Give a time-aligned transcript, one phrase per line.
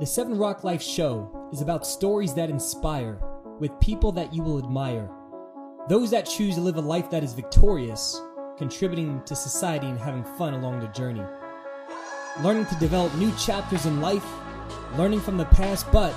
[0.00, 3.20] The Seven Rock Life Show is about stories that inspire,
[3.60, 5.08] with people that you will admire.
[5.88, 8.20] Those that choose to live a life that is victorious,
[8.58, 11.22] contributing to society and having fun along the journey.
[12.42, 14.26] Learning to develop new chapters in life,
[14.98, 16.12] learning from the past, but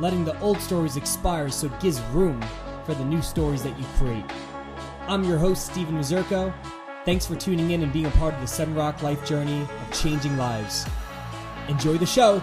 [0.00, 2.42] letting the old stories expire so it gives room
[2.84, 4.24] for the new stories that you create.
[5.02, 6.52] I'm your host, Steven Mazurko.
[7.08, 9.98] Thanks for tuning in and being a part of the Seven Rock Life journey of
[9.98, 10.84] changing lives.
[11.66, 12.42] Enjoy the show!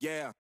[0.00, 0.32] Yeah.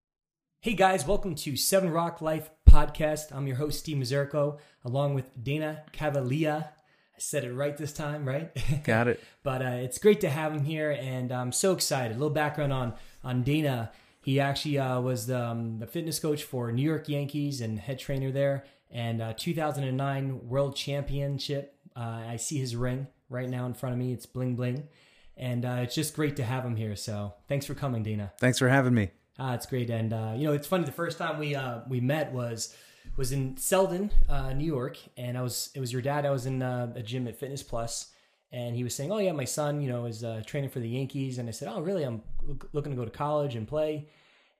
[0.62, 3.35] Hey guys, welcome to Seven Rock Life Podcast.
[3.35, 6.70] I'm your host, Steve Mazurko, along with Dana Cavalea.
[7.17, 8.52] I said it right this time, right?
[8.84, 9.20] Got it.
[9.41, 12.12] but uh, it's great to have him here, and I'm so excited.
[12.12, 12.93] A little background on
[13.23, 13.91] on Dana.
[14.21, 17.98] He actually uh, was the, um, the fitness coach for New York Yankees and head
[17.98, 21.76] trainer there, and uh, 2009 World Championship.
[21.95, 24.13] Uh, I see his ring right now in front of me.
[24.13, 24.88] It's bling bling,
[25.35, 26.95] and uh, it's just great to have him here.
[26.95, 28.32] So thanks for coming, Dana.
[28.40, 29.10] Thanks for having me.
[29.40, 30.84] Ah, it's great, and uh, you know, it's funny.
[30.84, 32.76] The first time we uh, we met was
[33.16, 36.26] was in Selden, uh, New York, and I was it was your dad.
[36.26, 38.12] I was in uh, a gym at Fitness Plus,
[38.52, 40.90] and he was saying, "Oh yeah, my son, you know, is uh, training for the
[40.90, 42.04] Yankees." And I said, "Oh really?
[42.04, 44.08] I'm look- looking to go to college and play."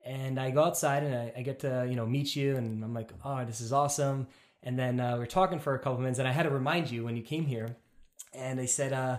[0.04, 2.94] And I go outside and I, I get to you know meet you, and I'm
[2.94, 4.26] like, "Oh, this is awesome."
[4.62, 7.04] And then uh, we're talking for a couple minutes, and I had to remind you
[7.04, 7.76] when you came here,
[8.34, 9.18] and I said, uh,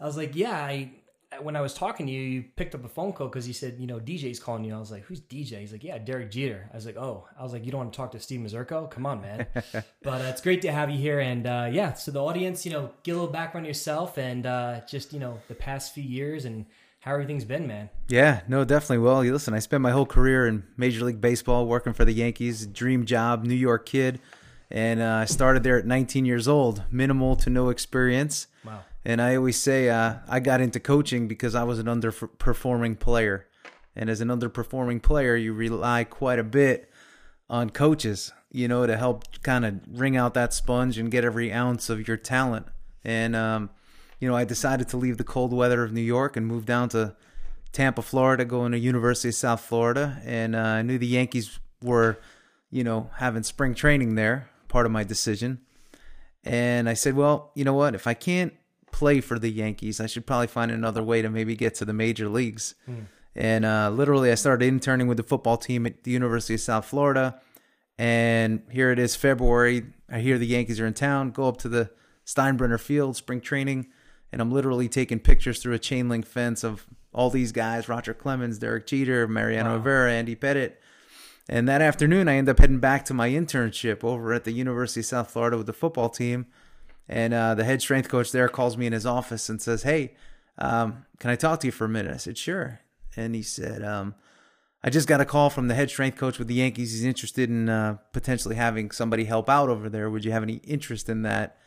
[0.00, 0.92] "I was like, yeah, I."
[1.40, 3.76] when I was talking to you, you picked up a phone call because you said,
[3.78, 4.74] you know, DJ's calling you.
[4.74, 5.60] I was like, who's DJ?
[5.60, 6.68] He's like, yeah, Derek Jeter.
[6.72, 8.90] I was like, oh, I was like, you don't want to talk to Steve Mazurko?
[8.90, 9.46] Come on, man.
[10.02, 11.20] but uh, it's great to have you here.
[11.20, 14.80] And uh, yeah, so the audience, you know, get a little background yourself and uh,
[14.88, 16.66] just, you know, the past few years and
[17.00, 17.90] how everything's been, man.
[18.08, 18.98] Yeah, no, definitely.
[18.98, 22.66] Well, listen, I spent my whole career in Major League Baseball working for the Yankees,
[22.66, 24.20] dream job, New York kid.
[24.70, 28.46] And uh, I started there at 19 years old, minimal to no experience.
[28.64, 28.84] Wow.
[29.04, 33.46] And I always say uh, I got into coaching because I was an underperforming player.
[33.96, 36.90] And as an underperforming player, you rely quite a bit
[37.48, 41.52] on coaches, you know, to help kind of wring out that sponge and get every
[41.52, 42.66] ounce of your talent.
[43.02, 43.70] And, um,
[44.20, 46.90] you know, I decided to leave the cold weather of New York and move down
[46.90, 47.16] to
[47.72, 50.20] Tampa, Florida, going to University of South Florida.
[50.24, 52.18] And uh, I knew the Yankees were,
[52.70, 55.60] you know, having spring training there, part of my decision.
[56.44, 57.94] And I said, well, you know what?
[57.94, 58.52] If I can't
[58.92, 61.92] play for the Yankees, I should probably find another way to maybe get to the
[61.92, 62.74] major leagues.
[63.34, 66.84] And uh, literally, I started interning with the football team at the University of South
[66.84, 67.40] Florida.
[67.98, 69.84] And here it is, February.
[70.10, 71.30] I hear the Yankees are in town.
[71.30, 71.90] Go up to the
[72.26, 73.88] Steinbrenner Field, spring training,
[74.32, 78.14] and I'm literally taking pictures through a chain link fence of all these guys: Roger
[78.14, 79.76] Clemens, Derek Jeter, Mariano Wow.
[79.76, 80.74] Rivera, Andy Pettitte.
[81.48, 85.00] And that afternoon, I end up heading back to my internship over at the University
[85.00, 86.46] of South Florida with the football team.
[87.10, 90.14] And uh, the head strength coach there calls me in his office and says, "Hey,
[90.58, 92.78] um, can I talk to you for a minute?" I said, "Sure."
[93.16, 94.14] And he said, um,
[94.84, 96.92] "I just got a call from the head strength coach with the Yankees.
[96.92, 100.08] He's interested in uh, potentially having somebody help out over there.
[100.08, 101.58] Would you have any interest in that?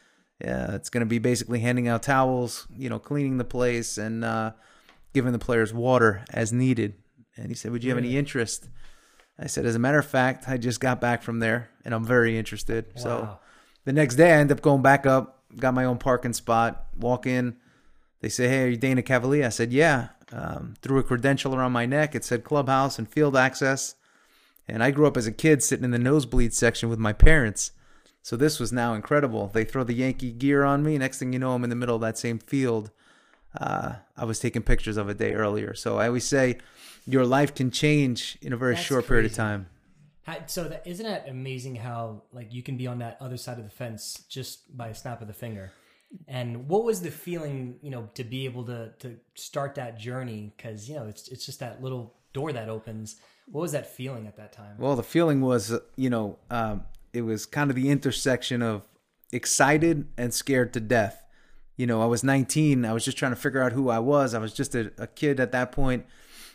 [0.41, 4.23] Yeah, it's going to be basically handing out towels, you know, cleaning the place, and
[4.23, 4.53] uh,
[5.13, 6.93] giving the players water as needed."
[7.35, 8.69] And he said, "Would you have any interest?"
[9.37, 12.05] I said, "As a matter of fact, I just got back from there, and I'm
[12.05, 13.39] very interested." So Wow.
[13.85, 17.25] The next day, I end up going back up, got my own parking spot, walk
[17.25, 17.57] in.
[18.21, 19.45] They say, Hey, are you Dana Cavalea?
[19.45, 20.09] I said, Yeah.
[20.31, 22.15] Um, threw a credential around my neck.
[22.15, 23.95] It said clubhouse and field access.
[24.67, 27.71] And I grew up as a kid sitting in the nosebleed section with my parents.
[28.23, 29.47] So this was now incredible.
[29.47, 30.97] They throw the Yankee gear on me.
[30.97, 32.89] Next thing you know, I'm in the middle of that same field.
[33.59, 35.75] Uh, I was taking pictures of a day earlier.
[35.75, 36.57] So I always say,
[37.05, 39.67] your life can change in a very That's short period of time.
[40.47, 43.63] So that isn't that amazing how like you can be on that other side of
[43.63, 45.71] the fence just by a snap of the finger.
[46.27, 50.53] And what was the feeling, you know, to be able to to start that journey?
[50.55, 53.17] Because you know, it's it's just that little door that opens.
[53.51, 54.77] What was that feeling at that time?
[54.77, 58.83] Well, the feeling was, uh, you know, um, it was kind of the intersection of
[59.31, 61.25] excited and scared to death.
[61.75, 62.85] You know, I was 19.
[62.85, 64.33] I was just trying to figure out who I was.
[64.33, 66.05] I was just a, a kid at that point,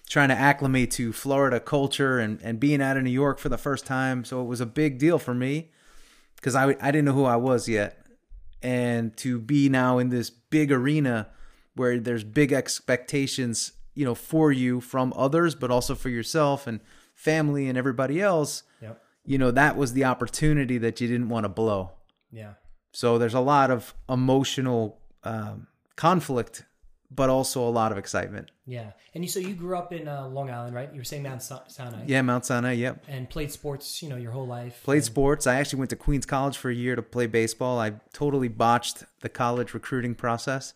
[0.08, 3.58] trying to acclimate to Florida culture and, and being out of New York for the
[3.58, 4.24] first time.
[4.24, 5.70] So it was a big deal for me
[6.36, 8.06] because I, I didn't know who I was yet.
[8.62, 11.28] And to be now in this big arena
[11.74, 16.80] where there's big expectations, you know, for you from others, but also for yourself and
[17.14, 19.00] family and everybody else, Yep.
[19.24, 21.92] you know, that was the opportunity that you didn't want to blow.
[22.32, 22.54] Yeah.
[22.92, 25.66] So there's a lot of emotional um,
[25.96, 26.64] conflict
[27.10, 28.50] but also a lot of excitement.
[28.66, 28.92] Yeah.
[29.14, 30.90] And you, so you grew up in uh, Long Island, right?
[30.92, 32.04] You were saying Mount Sa- Sinai.
[32.06, 32.72] Yeah, Mount Sinai.
[32.72, 33.04] Yep.
[33.08, 34.82] And played sports, you know, your whole life.
[34.84, 35.46] Played And- sports.
[35.46, 37.78] I actually went to Queens College for a year to play baseball.
[37.80, 40.74] I totally botched the college recruiting process,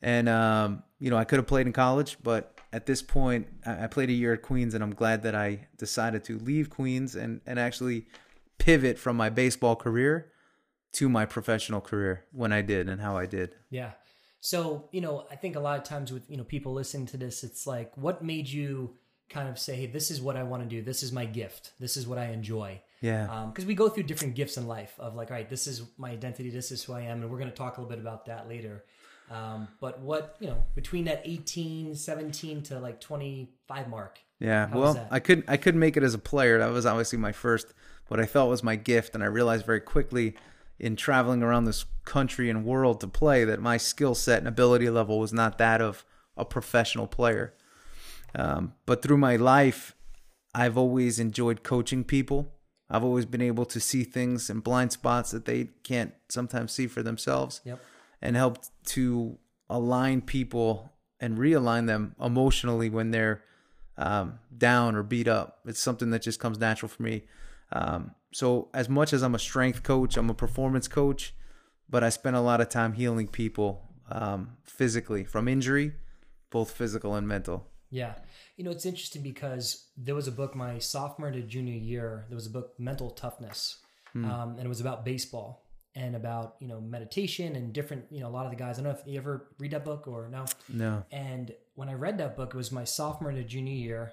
[0.00, 3.84] and um, you know I could have played in college, but at this point, I
[3.84, 7.16] I played a year at Queens, and I'm glad that I decided to leave Queens
[7.16, 8.06] and and actually
[8.58, 10.30] pivot from my baseball career
[10.92, 13.54] to my professional career when I did and how I did.
[13.70, 13.92] Yeah.
[14.40, 17.16] So, you know, I think a lot of times with, you know, people listening to
[17.16, 18.94] this, it's like, what made you
[19.28, 20.82] kind of say, hey, this is what I want to do.
[20.82, 21.72] This is my gift.
[21.78, 22.80] This is what I enjoy.
[23.00, 23.46] Yeah.
[23.52, 26.10] Because we go through different gifts in life of like, all right, this is my
[26.10, 26.50] identity.
[26.50, 27.22] This is who I am.
[27.22, 28.84] And we're going to talk a little bit about that later.
[29.30, 35.06] Um, but what, you know, between that 18, 17 to like 25 mark, Yeah, well.
[35.10, 36.58] I couldn't I couldn't make it as a player.
[36.58, 37.74] That was obviously my first
[38.06, 40.34] what I felt was my gift, and I realized very quickly
[40.78, 44.88] in traveling around this country and world to play that my skill set and ability
[44.88, 46.04] level was not that of
[46.36, 47.52] a professional player.
[48.34, 49.94] Um, but through my life,
[50.54, 52.52] I've always enjoyed coaching people.
[52.90, 56.86] I've always been able to see things and blind spots that they can't sometimes see
[56.86, 57.80] for themselves Yep.
[58.22, 59.38] and helped to
[59.68, 63.42] align people and realign them emotionally when they're
[63.98, 65.58] um, down or beat up.
[65.66, 67.24] It's something that just comes natural for me.
[67.72, 71.34] Um, so, as much as I'm a strength coach, I'm a performance coach,
[71.88, 75.92] but I spend a lot of time healing people um, physically from injury,
[76.50, 77.66] both physical and mental.
[77.90, 78.14] Yeah.
[78.56, 82.26] You know, it's interesting because there was a book my sophomore to junior year.
[82.28, 83.78] There was a book, Mental Toughness,
[84.14, 85.64] um, and it was about baseball
[85.94, 88.04] and about you know meditation and different.
[88.10, 88.78] You know, a lot of the guys.
[88.78, 90.44] I don't know if you ever read that book or no.
[90.68, 91.04] No.
[91.10, 94.12] And when I read that book, it was my sophomore to junior year.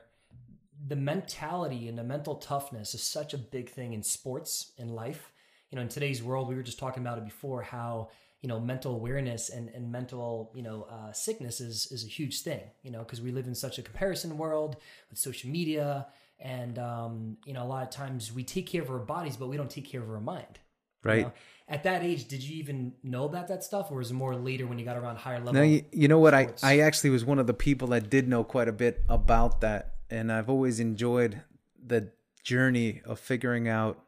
[0.88, 5.32] The mentality and the mental toughness is such a big thing in sports in life.
[5.72, 8.10] You know, in today's world, we were just talking about it before how
[8.42, 12.42] you know mental awareness and, and mental you know uh, sickness is is a huge
[12.42, 12.62] thing.
[12.84, 14.76] You know, because we live in such a comparison world
[15.10, 16.06] with social media,
[16.40, 19.48] and um, you know a lot of times we take care of our bodies, but
[19.48, 20.60] we don't take care of our mind.
[21.04, 21.22] you Right.
[21.24, 21.32] know?
[21.68, 24.68] At that age, did you even know about that stuff, or was it more later
[24.68, 25.54] when you got around higher level?
[25.54, 26.36] Now, you, you know what?
[26.36, 26.50] I.
[26.62, 29.95] I actually was one of the people that did know quite a bit about that.
[30.10, 31.42] And I've always enjoyed
[31.84, 32.12] the
[32.44, 34.04] journey of figuring out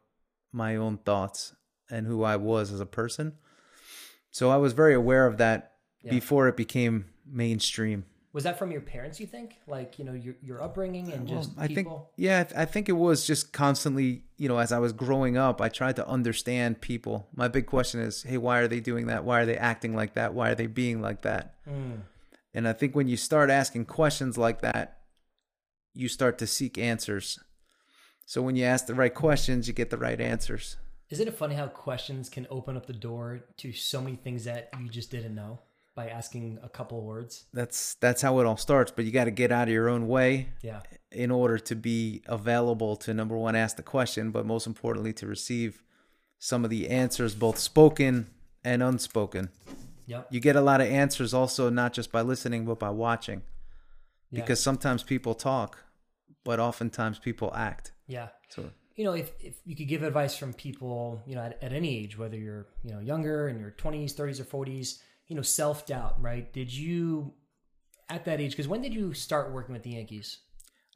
[0.52, 1.54] my own thoughts
[1.90, 3.34] and who I was as a person.
[4.30, 5.72] So I was very aware of that
[6.02, 6.10] Yeah.
[6.10, 8.04] before it became mainstream.
[8.32, 9.18] Was that from your parents?
[9.18, 12.12] You think, like you know, your your upbringing and just I think, people?
[12.16, 15.36] yeah, I th- I think it was just constantly, you know, as I was growing
[15.36, 17.26] up, I tried to understand people.
[17.34, 19.24] My big question is, hey, why are they doing that?
[19.24, 20.34] Why are they acting like that?
[20.34, 21.54] Why are they being like that?
[21.66, 22.02] Mm,
[22.54, 24.97] And I think when you start asking questions like that,
[25.98, 27.38] you start to seek answers.
[28.24, 30.76] So when you ask the right questions, you get the right answers.
[31.10, 34.68] Isn't it funny how questions can open up the door to so many things that
[34.78, 35.58] you just didn't know
[35.96, 37.46] by asking a couple of words?
[37.52, 40.06] That's that's how it all starts, but you got to get out of your own
[40.06, 44.66] way Yeah, in order to be available to number one ask the question, but most
[44.66, 45.82] importantly to receive
[46.38, 48.28] some of the answers both spoken
[48.62, 49.48] and unspoken.
[50.06, 50.28] yep.
[50.30, 53.42] You get a lot of answers also not just by listening but by watching
[54.30, 54.42] Yeah.
[54.42, 55.84] because sometimes people talk,
[56.48, 57.92] but oftentimes people act.
[58.06, 58.28] yeah.
[58.48, 61.74] So You know, if, if you could give advice from people, you know, at, at
[61.74, 64.94] any age, whether you're, you know, younger in your 20s, 30s, or 40s,
[65.26, 66.50] you know, self doubt, right?
[66.50, 67.34] Did you,
[68.08, 70.38] at that age, because when did you start working with the Yankees?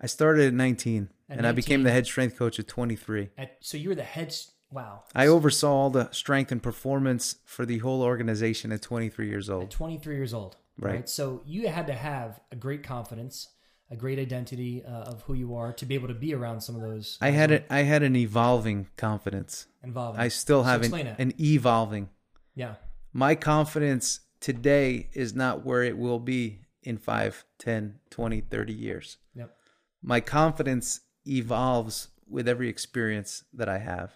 [0.01, 3.29] I started at 19 At and I became the head strength coach at 23.
[3.37, 4.35] At, so you were the head,
[4.71, 5.03] wow.
[5.15, 9.61] I oversaw all the strength and performance for the whole organization at 23 years old.
[9.61, 9.71] at old.
[9.71, 10.95] 23 years old, right?
[10.95, 11.09] Right.
[11.11, 13.49] So you had to have a great confidence,
[13.93, 16.75] a great identity uh, of who you are to be able to be around some
[16.75, 17.19] of those.
[17.21, 17.67] I had it.
[17.69, 19.67] I had an evolving confidence.
[19.85, 20.19] involved.
[20.19, 22.09] I still have explain an, an evolving.
[22.55, 22.77] yeah,
[23.13, 29.19] My confidence today is not where it will be in 5, 10, 20, 30 years.
[29.35, 29.55] yep,
[30.03, 34.13] My confidence evolves with every experience that I have.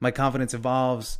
[0.00, 1.18] My confidence evolves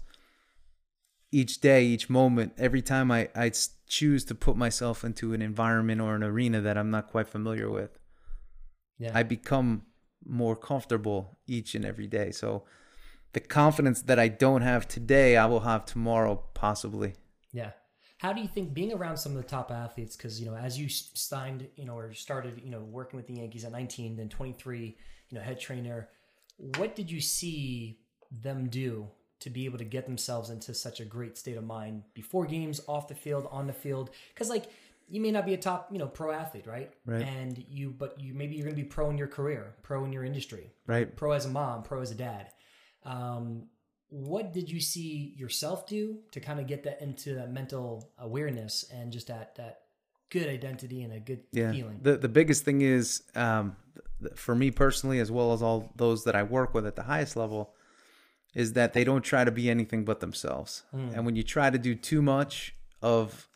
[1.33, 3.52] each day, each moment, every time I, I
[3.87, 7.71] choose to put myself into an environment or an arena that I'm not quite familiar
[7.71, 7.99] with.
[8.99, 9.83] yeah, I become
[10.25, 12.30] more comfortable each and every day.
[12.30, 12.64] So
[13.33, 17.14] the confidence that I don't have today, I will have tomorrow, possibly.
[17.52, 17.73] yeah.
[18.18, 20.16] How do you think being around some of the top athletes?
[20.16, 23.35] Because you know, as you signed, you know, or started, you know, working with the
[23.35, 24.97] Yankees at 19, then 23,
[25.28, 26.09] you know, head trainer.
[26.78, 27.99] What did you see
[28.30, 29.06] them do
[29.40, 32.81] to be able to get themselves into such a great state of mind before games,
[32.87, 34.11] off the field, on the field?
[34.35, 34.66] Because like
[35.09, 36.93] you may not be a top, you know, pro athlete, right?
[37.05, 37.23] Right.
[37.23, 40.12] And you, but you maybe you're going to be pro in your career, pro in
[40.12, 41.14] your industry, Right.
[41.14, 42.50] pro as a mom, pro as a dad.
[43.05, 43.69] Um,
[44.09, 48.85] what did you see yourself do to kind of get that into that mental awareness
[48.93, 49.81] and just that that
[50.31, 51.73] good identity and a good yeah.
[51.73, 52.00] feeling.
[52.02, 53.76] The the biggest thing is um,
[54.35, 57.37] for me personally, as well as all those that I work with at the highest
[57.37, 57.75] level,
[58.56, 60.82] is that they don't try to be anything but themselves.
[61.14, 63.46] And when you try to do too much of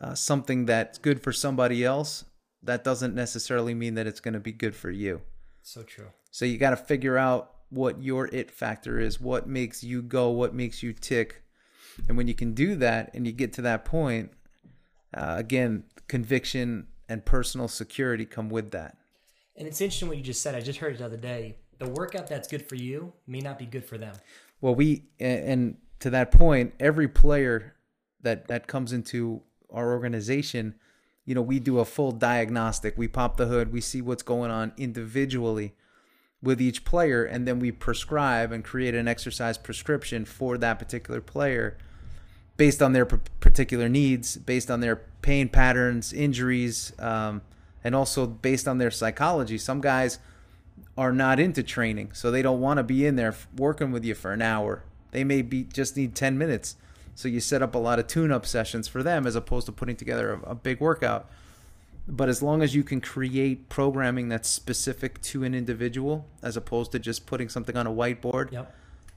[0.00, 2.24] uh, something that's good for somebody else,
[2.62, 5.22] that doesn't necessarily mean that it's going to be good for you.
[5.62, 6.06] so true.
[6.30, 10.30] So you got to figure out what your it factor is, what makes you go,
[10.30, 11.42] what makes you tick.
[12.06, 14.30] And when you can do that and you get to that point,
[15.12, 18.96] uh, again, conviction and personal security come with that.
[19.56, 20.54] And it's interesting what you just said.
[20.54, 21.56] I just heard it the other day.
[21.78, 24.16] The workout that's good for you may not be good for them.
[24.60, 27.74] Well, we and to that point, every player
[28.22, 30.74] that that comes into our organization,
[31.24, 32.96] you know, we do a full diagnostic.
[32.96, 35.74] We pop the hood, we see what's going on individually
[36.42, 41.20] with each player, and then we prescribe and create an exercise prescription for that particular
[41.20, 41.76] player
[42.56, 47.40] based on their particular needs, based on their pain patterns, injuries, um,
[47.84, 49.58] and also based on their psychology.
[49.58, 50.18] Some guys
[50.96, 54.14] are not into training, so they don't want to be in there working with you
[54.14, 54.82] for an hour.
[55.10, 56.76] They may be just need 10 minutes.
[57.14, 59.96] So you set up a lot of tune-up sessions for them as opposed to putting
[59.96, 61.28] together a, a big workout.
[62.06, 66.92] But as long as you can create programming that's specific to an individual as opposed
[66.92, 68.74] to just putting something on a whiteboard, Yep.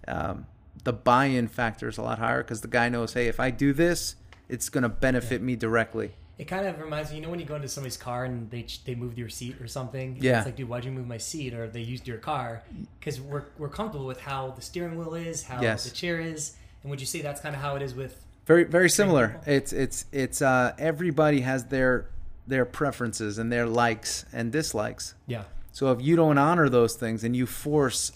[0.08, 0.46] um,
[0.84, 3.72] the buy-in factor is a lot higher because the guy knows, hey, if I do
[3.72, 4.16] this,
[4.50, 6.14] it's going to benefit me directly.
[6.42, 8.66] It kind of reminds me, you know, when you go into somebody's car and they
[8.86, 10.18] they moved your seat or something.
[10.20, 10.38] Yeah.
[10.40, 11.54] It's like, dude, why'd you move my seat?
[11.54, 12.64] Or they used your car
[13.00, 15.84] because we're we're comfortable with how the steering wheel is, how Yes.
[15.84, 18.26] the chair is, and would you say that's kind of how it is with?
[18.48, 19.28] Very very similar.
[19.28, 19.44] people.
[19.54, 22.08] It's it's it's uh everybody has their
[22.48, 25.14] their preferences and their likes and dislikes.
[25.28, 25.44] Yeah.
[25.74, 28.14] So if you don't honor those things and you force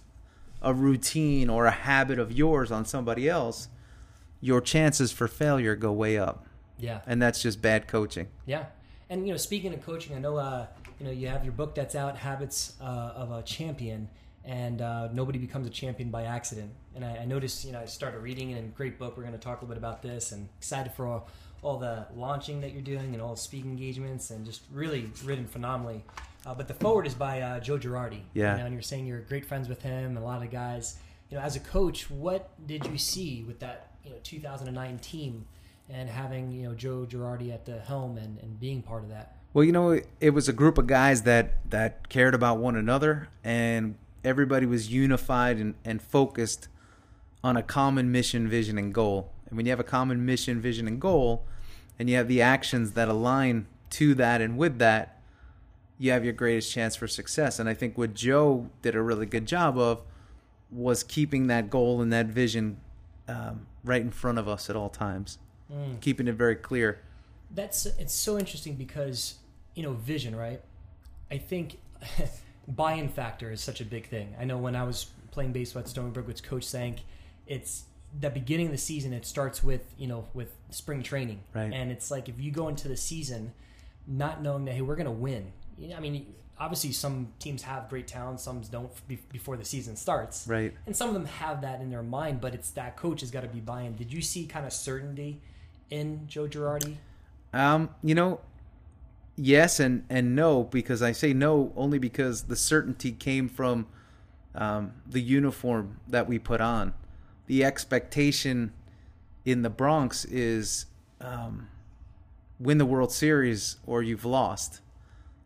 [0.64, 3.68] a routine or a habit of yours on somebody else,
[4.42, 6.45] your chances for failure go way up.
[6.78, 7.02] Yeah.
[7.08, 8.28] And that's just bad coaching.
[8.46, 8.66] Yeah,
[9.10, 10.68] and you know, speaking of coaching, I know uh,
[11.00, 14.10] you know you have your book that's out, Habits uh, of a Champion,
[14.44, 16.72] and uh, nobody becomes a champion by accident.
[16.96, 19.18] And I, I noticed, you know, I started reading it, and great book.
[19.18, 21.28] We're going to talk a little bit about this, and excited for all,
[21.62, 25.48] all the launching that you're doing and all the speaking engagements, and just really written
[25.48, 26.04] phenomenally.
[26.46, 28.22] Uh, but the foreword is by uh, Joe Girardi.
[28.34, 28.54] Yeah.
[28.54, 30.98] you know, and you're saying you're great friends with him, and a lot of guys.
[31.30, 35.46] You know, as a coach, what did you see with that you know 2009 team?
[35.90, 39.38] And having you know Joe Girardi at the helm and, and being part of that.
[39.54, 43.30] Well, you know, it was a group of guys that that cared about one another,
[43.44, 46.68] and everybody was unified and, and focused
[47.44, 49.32] on a common mission, vision, and goal.
[49.48, 51.46] And when you have a common mission, vision, and goal,
[52.00, 55.22] and you have the actions that align to that and with that,
[55.98, 57.60] you have your greatest chance for success.
[57.60, 60.02] And I think what Joe did a really good job of
[60.72, 62.78] was keeping that goal and that vision
[63.28, 65.38] um, right in front of us at all times,
[65.72, 66.00] Mm.
[66.00, 67.00] keeping it very clear.
[67.52, 69.36] That's it's so interesting because
[69.74, 70.62] you know vision, right?
[71.32, 71.80] I think
[72.68, 74.36] buy-in factor is such a big thing.
[74.40, 77.00] I know when I was playing baseball at Stony Brook with Coach Senk,
[77.48, 77.84] it's
[78.20, 79.12] the beginning of the season.
[79.12, 81.74] It starts with you know with spring training, Right.
[81.74, 83.54] And it's like if you go into the season
[84.08, 85.52] not knowing that hey we're gonna win.
[85.78, 88.92] You know, I mean, obviously some teams have great talent, some don't
[89.32, 90.74] before the season starts, Right.
[90.86, 93.42] And some of them have that in their mind, but it's that coach has got
[93.42, 93.94] to be buying.
[93.94, 95.42] Did you see kind of certainty
[95.90, 96.98] in Joe Girardi?
[97.54, 98.42] Um, you know,
[99.36, 103.88] yes and and no because I say no only because the certainty came from
[104.54, 106.94] um, the uniform that we put on.
[107.48, 108.74] The expectation
[109.44, 110.88] in the Bronx is
[111.22, 111.68] um,
[112.60, 114.82] win the World Series or you've lost.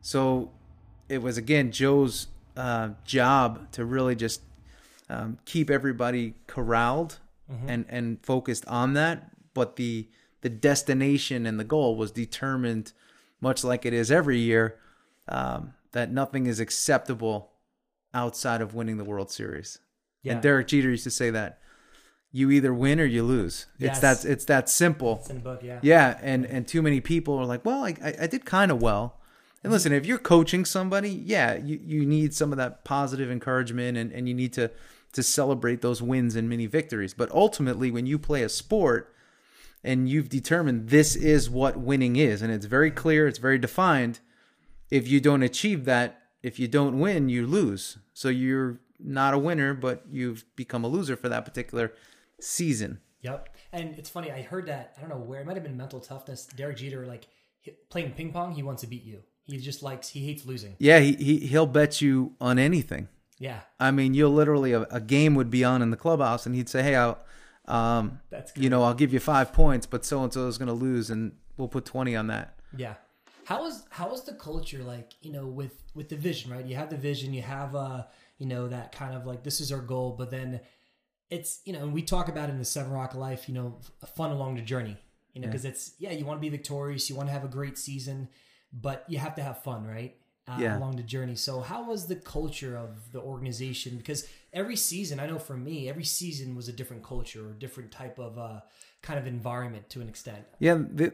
[0.02, 0.52] So
[1.10, 4.42] it was again Joe's uh, job to really just
[5.10, 7.20] um, keep everybody corralled
[7.68, 9.32] and and focused on that.
[9.56, 10.08] But the
[10.42, 12.94] the destination and the goal was determined,
[13.42, 14.78] much like it is every year,
[15.28, 17.52] um, that nothing is acceptable
[18.14, 19.80] outside of winning the World Series.
[20.24, 20.34] Yeah.
[20.34, 21.60] And Derek Jeter used to say that
[22.32, 23.66] you either win or you lose.
[23.78, 23.92] Yes.
[23.92, 25.18] It's that it's that simple.
[25.22, 25.80] It's in the book, yeah.
[25.82, 28.82] Yeah, and and too many people are like, well, I I, I did kind of
[28.82, 29.16] well.
[29.64, 33.98] And listen, if you're coaching somebody, yeah, you, you need some of that positive encouragement,
[33.98, 34.72] and, and you need to
[35.14, 37.14] to celebrate those wins and mini victories.
[37.14, 39.14] But ultimately, when you play a sport
[39.84, 44.20] and you've determined this is what winning is, and it's very clear, it's very defined.
[44.90, 47.98] If you don't achieve that, if you don't win, you lose.
[48.14, 51.94] So you're not a winner, but you've become a loser for that particular
[52.42, 53.00] season.
[53.22, 53.56] Yep.
[53.72, 56.00] And it's funny, I heard that, I don't know where, it might have been mental
[56.00, 56.46] toughness.
[56.46, 57.28] Derek Jeter, like
[57.90, 59.22] playing ping pong, he wants to beat you.
[59.46, 60.76] He just likes, he hates losing.
[60.80, 63.08] Yeah, he, he he'll bet you on anything.
[63.40, 63.62] Yeah.
[63.80, 66.70] I mean, you'll literally a, a game would be on in the clubhouse, and he'd
[66.70, 67.18] say, "Hey, I'll,
[67.70, 68.64] um, That's good.
[68.64, 71.10] you know, I'll give you five points, but so and so is going to lose,
[71.10, 72.96] and we'll put twenty on that." Yeah.
[73.46, 75.14] How is how is the culture like?
[75.22, 76.66] You know, with with the vision, right?
[76.66, 77.34] You have the vision.
[77.34, 78.04] You have uh,
[78.38, 80.60] you know, that kind of like this is our goal, but then
[81.30, 83.48] it's you know, and we talk about it in the Seven Rock Life.
[83.48, 83.80] You know,
[84.16, 84.98] fun along the journey.
[85.34, 87.48] You know, because it's yeah, you want to be victorious, you want to have a
[87.48, 88.30] great season,
[88.74, 90.16] but you have to have fun, right?
[90.48, 90.78] Uh, Yeah.
[90.78, 91.36] Along the journey.
[91.36, 93.98] So, how was the culture of the organization?
[93.98, 97.92] Because every season, I know for me, every season was a different culture or different
[97.92, 98.62] type of uh,
[99.02, 100.46] kind of environment to an extent.
[100.60, 101.14] Yeah, th-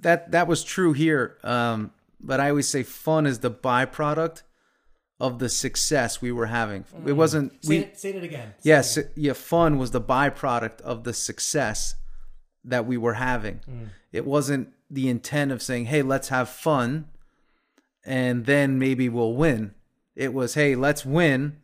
[0.00, 1.38] that that was true here.
[1.44, 4.42] Um, but I always say fun is the byproduct
[5.20, 6.84] of the success we were having.
[7.06, 7.78] It wasn't Say, we.
[7.78, 8.54] it, say it again.
[8.60, 9.32] Say Yes, it yeah.
[9.32, 11.94] Fun was the byproduct of the success
[12.64, 13.60] that we were having.
[14.12, 17.08] It wasn't the intent of saying, "Hey, let's have fun,"
[18.04, 19.74] and then maybe we'll win.
[20.16, 21.58] It was, "Hey, let's win,"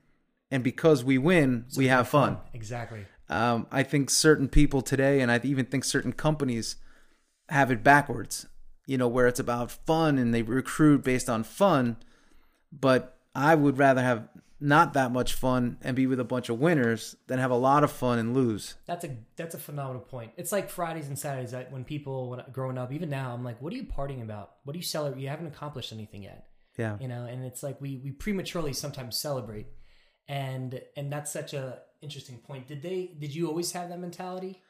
[0.55, 2.39] and because we win, we have fun.
[2.53, 3.05] Exactly.
[3.29, 6.77] Um, I think certain people today, and I even think certain companies
[7.49, 8.47] have it backwards.
[8.87, 11.97] You know, where it's about fun and they recruit based on fun.
[12.71, 14.29] But I would rather have
[14.61, 17.83] not that much fun and be with a bunch of winners than have a lot
[17.83, 18.77] of fun and lose.
[18.87, 20.31] That's a that's a phenomenal point.
[20.37, 21.51] It's like Fridays and Saturdays.
[21.51, 24.53] That when people when growing up, even now, I'm like, what are you partying about?
[24.63, 25.21] What do you celebrate?
[25.21, 26.47] You haven't accomplished anything yet.
[26.77, 26.97] Yeah.
[27.01, 29.69] you know and it's like we we prematurely sometimes celebrate
[30.29, 34.61] and and that's such a interesting point did they did you always have that mentality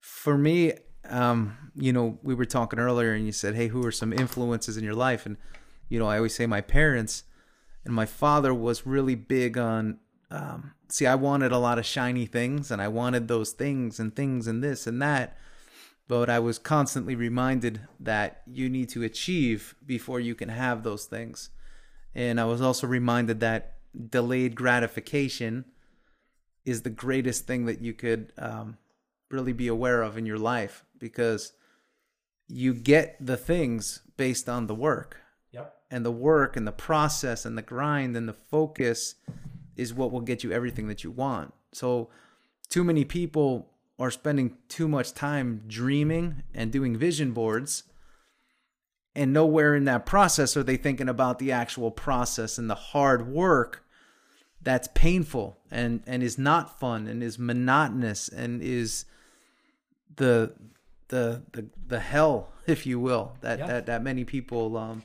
[0.00, 0.72] For me,
[1.08, 4.76] um, you know, we were talking earlier and you said, hey, who are some influences
[4.76, 5.26] in your life?
[5.26, 5.36] And,
[5.88, 7.24] you know, I always say my parents.
[7.84, 9.98] And my father was really big on,
[10.30, 14.14] um, see, I wanted a lot of shiny things and I wanted those things and
[14.14, 15.36] things and this and that.
[16.08, 21.06] But I was constantly reminded that you need to achieve before you can have those
[21.06, 21.50] things.
[22.14, 23.75] And I was also reminded that
[24.10, 25.64] delayed gratification
[26.64, 28.76] is the greatest thing that you could um,
[29.30, 31.52] really be aware of in your life because
[32.48, 35.18] you get the things based on the work
[35.52, 39.14] yep and the work and the process and the grind and the focus
[39.76, 41.52] is what will get you everything that you want.
[41.72, 42.08] So,
[42.68, 47.84] too many people are spending too much time dreaming and doing vision boards,
[49.14, 53.28] and nowhere in that process are they thinking about the actual process and the hard
[53.28, 53.84] work
[54.66, 59.04] that's painful and and is not fun and is monotonous and is
[60.16, 60.52] the
[61.08, 63.66] the the, the hell if you will that Yeah.
[63.68, 65.04] that that many people um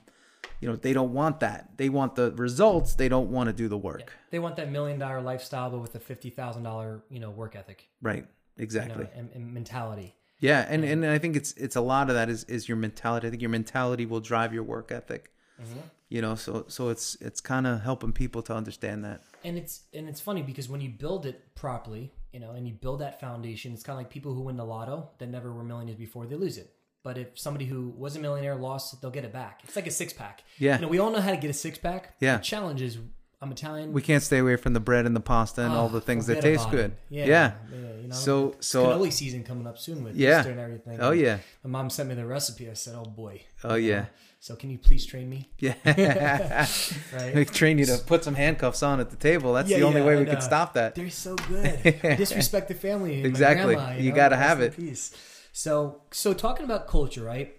[0.60, 1.78] you know they don't want that.
[1.78, 2.94] They want the results.
[2.94, 4.14] They don't want to do the work.
[4.30, 7.88] They want that million dollar lifestyle but with a $50000 you know work ethic.
[8.02, 8.26] Right.
[8.58, 10.16] You exactly know, and, and mentality.
[10.40, 10.66] Yeah.
[10.68, 13.28] And and i think it's it's a lot of that is is your mentality.
[13.28, 15.80] I think your mentality will drive your work ethic Mm-hmm.
[16.10, 19.22] you know so so it's it's kind of helping people to understand that.
[19.44, 22.74] And it's and it's funny because when you build it properly you know and you
[22.74, 25.64] build that foundation it's kind of like people who win the lotto that never were
[25.64, 26.74] millionaires before they lose it.
[27.04, 29.62] But if somebody who was a millionaire lost they'll get it back.
[29.64, 30.44] It's like a six-pack.
[30.58, 30.76] Yeah.
[30.76, 32.16] you know we all know how to get a six-pack.
[32.20, 32.38] Yeah.
[32.38, 32.98] the challenge is
[33.42, 35.90] i'm italian we can't stay away from the bread and the pasta and all Oh,
[35.90, 36.98] the things that taste good it.
[37.10, 37.54] Yeah, yeah,
[38.02, 40.40] you know, so so cannoli season coming up soon with Yeah.
[40.40, 41.00] Easter and everything.
[41.02, 42.70] oh yeah My mom sent me the recipe.
[42.70, 44.06] I said, "Oh boy." oh yeah
[44.40, 45.50] So can you please train me?
[45.60, 45.74] yeah
[47.14, 47.36] Right?
[47.36, 50.02] we train you to put some handcuffs on at the table that's Yeah, the only
[50.02, 51.82] yeah, way we and, uh, stop that They're so good.
[52.18, 53.24] Disrespect the family.
[53.24, 53.76] Exactly.
[53.76, 54.16] grandma, You know?
[54.16, 54.76] gotta have it.
[54.76, 55.12] Peace.
[55.54, 57.54] So, so talking about culture, right?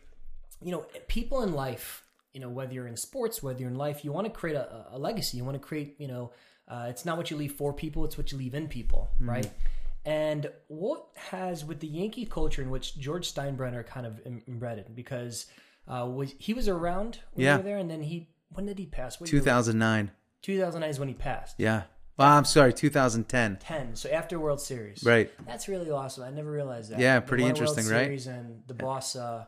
[0.62, 2.02] You know, people in life.
[2.32, 4.86] You know, whether you're in sports, whether you're in life, you want to create a,
[4.92, 5.36] a legacy.
[5.36, 5.96] You want to create.
[5.98, 6.32] You know,
[6.68, 9.28] uh, it's not what you leave for people; it's what you leave in people, Mm-hmm.
[9.30, 9.50] right?
[10.04, 15.46] And what has with the Yankee culture in which George Steinbrenner kind of embedded because
[15.86, 17.52] uh, was he was around when Yeah.
[17.52, 19.20] you were there, and then he when did he pass?
[19.20, 19.50] What year was it?
[19.50, 20.10] 2009
[20.42, 21.54] 2009 is when he passed.
[21.58, 21.82] yeah
[22.18, 23.94] well i'm sorry 2010 10.
[23.96, 25.04] So after World Series.
[25.04, 26.24] right That's really awesome.
[26.24, 26.98] I never realized that.
[26.98, 28.04] Yeah, pretty a World interesting, right?
[28.06, 29.44] Series And the boss, uh,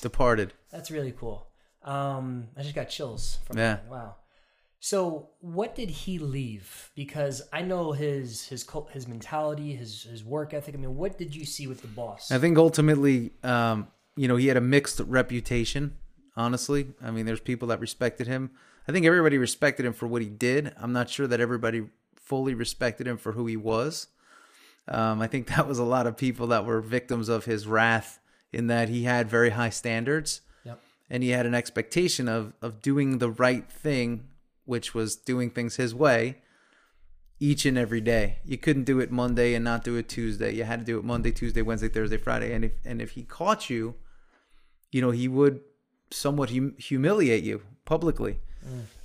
[0.00, 1.46] departed that's really cool.
[1.84, 3.74] Um, I just got chills from Yeah.
[3.76, 3.88] that.
[3.88, 4.16] Wow.
[4.80, 6.90] So what did he leave?
[6.96, 10.74] Because I know his his cult, his mentality, his his work ethic.
[10.74, 12.32] I mean, what did you see with the boss?
[12.32, 15.96] I think ultimately, um, you know, he had a mixed reputation.
[16.36, 18.50] Honestly, I mean, there's people that respected him.
[18.88, 20.72] I think everybody respected him for what he did.
[20.78, 21.84] I'm not sure that everybody
[22.16, 24.08] fully respected him for who he was.
[24.88, 28.18] Um, I think that was a lot of people that were victims of his wrath,
[28.52, 30.40] in that he had very high standards.
[31.12, 34.28] And he had an expectation of of doing the right thing,
[34.64, 36.38] which was doing things his way
[37.38, 38.38] each and every day.
[38.44, 40.54] You couldn't do it Monday and not do it Tuesday.
[40.54, 42.52] You had to do it Monday, Tuesday, Wednesday, Thursday, Friday.
[42.54, 43.94] And if and if he caught you,
[44.90, 45.60] you know, he would
[46.10, 48.40] somewhat hum- humiliate you publicly.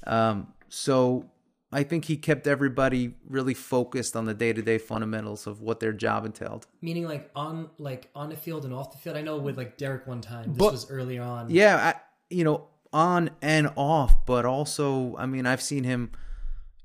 [0.06, 1.30] Um, so
[1.72, 6.26] I think he kept everybody really focused on the day-to-day fundamentals of what their job
[6.26, 6.66] entailed.
[6.82, 9.18] Meaning, like on like on the field and off the field.
[9.18, 10.50] I know with like Derek one time.
[10.54, 11.50] This But- was early on.
[11.50, 16.12] Yeah, I, you know, on and off, but also, I mean, I've seen him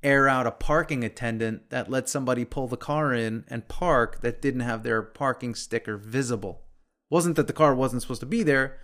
[0.02, 4.42] air out a parking attendant that let somebody pull the car in and park that
[4.42, 6.62] didn't have their parking sticker visible.
[7.08, 8.78] Wasn't that the car wasn't supposed to be there,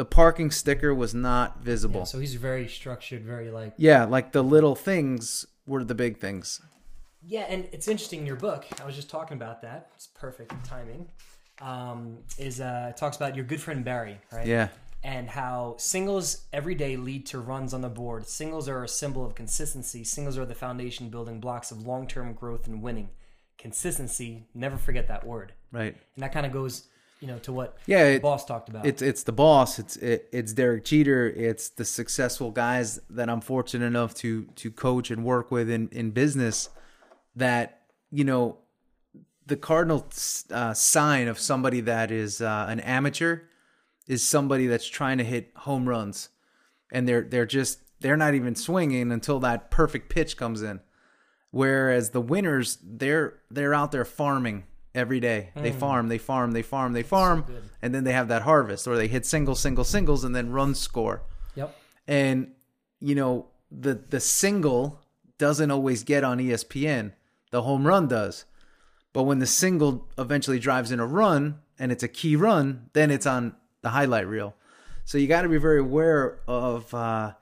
[0.00, 2.00] the parking sticker was not visible.
[2.00, 6.16] Yeah, so he's very structured, very like Yeah, like the little things were the big
[6.16, 6.62] things.
[7.22, 8.64] Yeah, and it's interesting in your book.
[8.80, 9.90] I was just talking about that.
[9.94, 11.10] It's perfect timing.
[11.60, 14.46] Um, is uh, it talks about your good friend Barry, right?
[14.46, 14.68] Yeah.
[15.04, 18.26] And how singles every day lead to runs on the board.
[18.26, 20.02] Singles are a symbol of consistency.
[20.02, 23.10] Singles are the foundation building blocks of long term growth and winning.
[23.58, 25.52] Consistency, never forget that word.
[25.70, 25.94] Right.
[26.14, 26.86] And that kind of goes,
[27.20, 28.86] you know, to what Yeah, the it- boss talked about.
[28.86, 29.78] It's it's the boss.
[29.78, 31.28] It's it, it's Derek Jeter.
[31.28, 35.88] It's the successful guys that I'm fortunate enough to to coach and work with in
[35.92, 36.68] in business.
[37.36, 38.58] That you know,
[39.46, 40.06] the cardinal
[40.50, 43.40] uh, sign of somebody that is uh, an amateur
[44.08, 46.30] is somebody that's trying to hit home runs,
[46.90, 50.80] and they're they're just they're not even swinging until that perfect pitch comes in.
[51.52, 55.50] Whereas the winners, they're they're out there farming every day.
[55.54, 57.44] They farm, they farm, they farm, they farm,
[57.82, 60.74] and then they have that harvest, or they hit singles, singles, singles, and then run
[60.74, 61.22] score.
[61.54, 61.76] yep.
[62.06, 62.52] And
[63.00, 65.00] you know the the single
[65.38, 67.12] doesn't always get on ESPN.
[67.50, 68.44] The home run does,
[69.12, 73.10] but when the single eventually drives in a run and it's a key run, then
[73.10, 74.54] it's on the highlight reel.
[75.04, 77.32] So you got to be very aware of uh,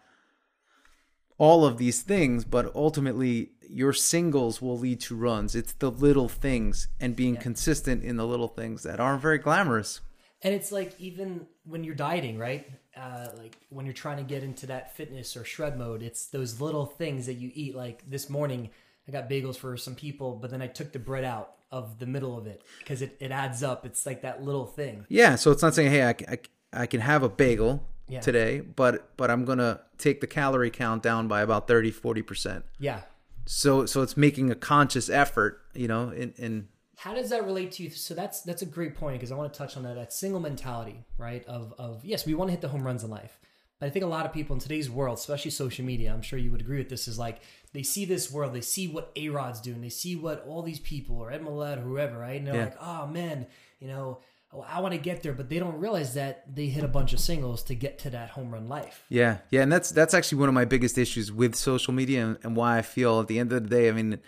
[1.39, 5.55] all of these things, but ultimately your singles will lead to runs.
[5.55, 10.01] It's the little things and being consistent in the little things that aren't very glamorous.
[10.43, 12.69] And it's like even when you're dieting, right?
[12.97, 16.61] Uh, like when you're trying to get into that fitness or shred mode, it's those
[16.61, 17.75] little things that you eat.
[17.75, 18.71] Like this morning,
[19.07, 22.07] I got bagels for some people, but then I took the bread out of the
[22.07, 23.85] middle of it because it, it adds up.
[23.85, 25.07] It's like that little thing.
[25.09, 26.39] Yeah, so it's not saying, hey, I, I,
[26.73, 28.21] I can have a bagel Yeah.
[28.21, 32.65] today, but but I'm gonna take the calorie count down by about 30, 40 percent.
[32.79, 33.03] Yeah.
[33.47, 37.73] So so it's making a conscious effort, you know, in, in How does that relate
[37.73, 37.91] to you?
[37.91, 40.41] So that's that's a great point because I want to touch on that that single
[40.41, 41.45] mentality, right?
[41.47, 43.39] Of of yes, we want to hit the home runs in life.
[43.81, 46.37] But I think a lot of people in today's world, especially social media, I'm sure
[46.37, 47.41] you would agree with this, is like
[47.73, 50.81] they see this world, they see what A Rod's doing, they see what all these
[50.81, 52.39] people or Ed Mylett or whoever, right?
[52.39, 52.65] And they're Yeah.
[52.65, 53.47] like, oh man,
[53.79, 54.19] you know,
[54.53, 57.13] oh, I want to get there, but they don't realize that they hit a bunch
[57.13, 59.05] of singles to get to that home run life.
[59.09, 62.39] Yeah, yeah, and that's that's actually one of my biggest issues with social media and,
[62.43, 64.21] and why I feel at the end of the day, I mean,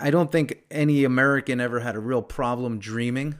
[0.00, 3.36] I don't think any American ever had a real problem dreaming,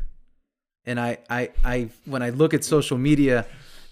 [0.84, 3.46] and I I, I when I look at social media,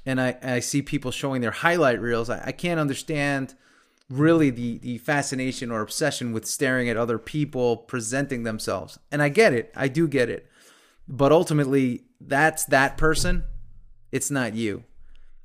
[0.07, 3.55] and I I see people showing their highlight reels, I, I can't understand
[4.11, 9.31] really the the fascination or obsession with staring at other people presenting themselves, and I
[9.31, 10.47] get it, I do get it,
[11.09, 13.45] but ultimately that's that person,
[14.13, 14.85] it's not you.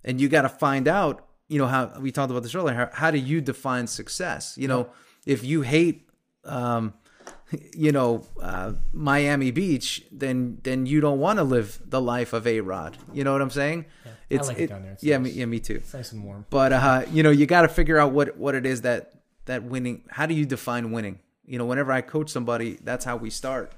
[0.04, 2.90] And you got to find out you know how we talked about this earlier how,
[2.94, 4.56] how do you define success?
[4.58, 4.90] You know
[5.26, 6.08] if you hate
[6.46, 6.94] um
[7.76, 12.48] you know uh, miami beach then then you don't want to live the life of
[12.48, 13.86] A Rod you know what i'm saying?
[14.30, 14.92] Yeah, I like it down there.
[14.94, 15.34] It's yeah nice.
[15.34, 15.76] me, yeah me too.
[15.76, 16.46] It's nice and warm.
[16.50, 19.14] but uh you know you got to figure out what what it is that
[19.46, 21.20] that winning how do you define winning?
[21.46, 23.74] You know whenever i coach somebody that's how we start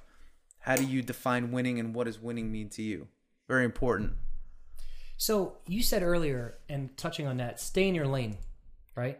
[0.62, 3.08] how do you define winning and what does winning mean to you
[3.47, 4.13] very important
[5.17, 8.38] So you said earlier, and touching on that, stay in your lane,
[8.95, 9.19] right?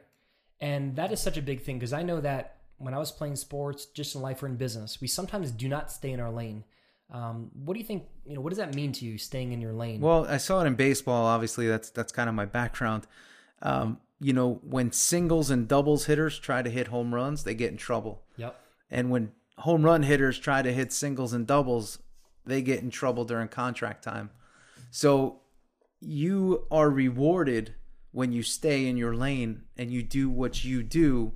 [0.60, 3.36] And that is such a big thing because I know that when I was playing
[3.36, 6.64] sports, just in life or in business, we sometimes do not stay in our lane.
[7.12, 8.06] Um, what do you think?
[8.26, 10.02] You know, what does that mean to you, staying in your lane?
[10.02, 11.26] Well, I saw it in baseball.
[11.26, 13.06] Obviously, that's that's kind of my background.
[13.62, 17.72] Um, you know, when singles and doubles hitters try to hit home runs, they get
[17.72, 18.24] in trouble.
[18.38, 18.60] yep.
[18.90, 22.00] And when home run hitters try to hit singles and doubles,
[22.46, 24.30] they get in trouble during contract time.
[24.90, 25.42] So
[26.00, 27.76] you are rewarded
[28.12, 31.34] when you stay in your lane and you do what you do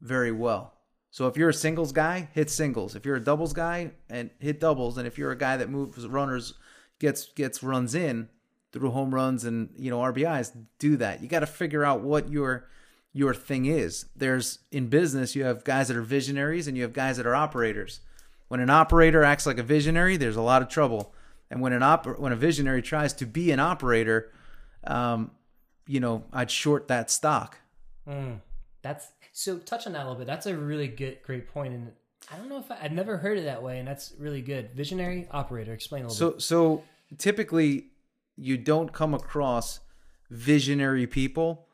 [0.00, 0.74] very well.
[1.10, 2.96] So if you're a singles guy, hit singles.
[2.96, 4.98] If you're a doubles guy, and hit doubles.
[4.98, 6.54] And if you're a guy that moves runners,
[6.98, 8.28] gets gets runs in
[8.72, 11.22] through home runs and you know RBIs, do that.
[11.22, 12.68] You got to figure out what your
[13.14, 14.06] your thing is.
[14.14, 17.34] There's in business, you have guys that are visionaries and you have guys that are
[17.34, 18.00] operators.
[18.48, 21.14] When an operator acts like a visionary, there's a lot of trouble.
[21.48, 24.32] And when an op- when a visionary tries to be an operator,
[24.84, 25.30] um,
[25.86, 27.58] you know, I'd short that stock.
[28.08, 28.40] Mm,
[28.82, 29.58] that's so.
[29.58, 30.26] Touch on that a little bit.
[30.26, 31.72] That's a really good, great point.
[31.74, 31.92] and
[32.32, 34.72] I don't know if I, I've never heard it that way, and that's really good.
[34.74, 35.72] Visionary operator.
[35.72, 36.42] Explain a little bit.
[36.42, 36.84] So so
[37.18, 37.86] typically
[38.36, 39.80] you don't come across
[40.30, 41.66] visionary people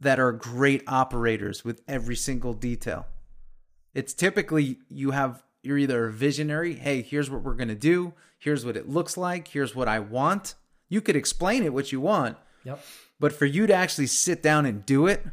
[0.00, 3.06] that are great operators with every single detail.
[3.94, 8.14] It's typically you have you're either a visionary, hey, here's what we're going to do,
[8.38, 10.54] here's what it looks like, here's what I want.
[10.88, 12.80] You could explain it what you want, Yep.
[13.20, 15.24] But for you to actually sit down and do it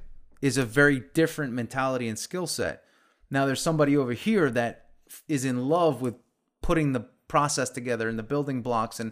[0.42, 2.84] is a very different mentality and skill set.
[3.30, 4.88] Now there's somebody over here that
[5.28, 6.16] is in love with
[6.62, 9.12] putting the process together and the building blocks and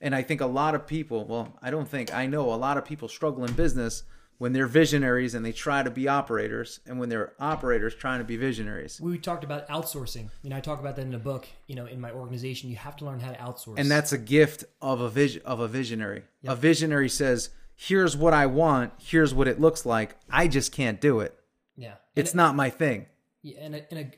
[0.00, 2.76] and I think a lot of people, well, I don't think, I know a lot
[2.76, 4.02] of people struggle in business
[4.42, 8.24] when they're visionaries and they try to be operators and when they're operators trying to
[8.24, 9.00] be visionaries.
[9.00, 10.30] We talked about outsourcing.
[10.42, 11.46] You know, I talk about that in a book.
[11.68, 13.78] You know, in my organization, you have to learn how to outsource.
[13.78, 16.24] And that's a gift of a vision of a visionary.
[16.44, 18.94] A visionary says, "Here's what I want.
[18.98, 20.16] Here's what it looks like.
[20.28, 21.38] I just can't do it.
[21.76, 23.06] yeah, It's not my thing."
[23.42, 24.10] Yeah, and a, and a,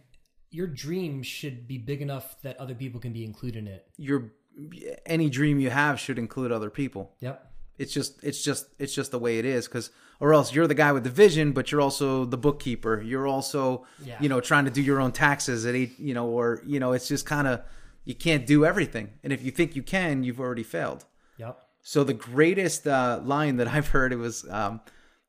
[0.48, 3.86] your dream should be big enough that other people can be included in it.
[3.98, 4.32] Your
[5.04, 7.12] any dream you have should include other people.
[7.20, 7.50] Yep.
[7.78, 10.74] It's just it's just it's just the way it is cuz or else you're the
[10.74, 13.00] guy with the vision but you're also the bookkeeper.
[13.02, 14.16] You're also Yeah.
[14.20, 16.92] you know trying to do your own taxes at eight, you know or you know
[16.92, 17.60] it's just kind of
[18.04, 19.14] you can't do everything.
[19.22, 21.04] And if you think you can, you've already failed.
[21.38, 21.58] Yep.
[21.82, 24.80] So the greatest uh, line that I've heard it was um,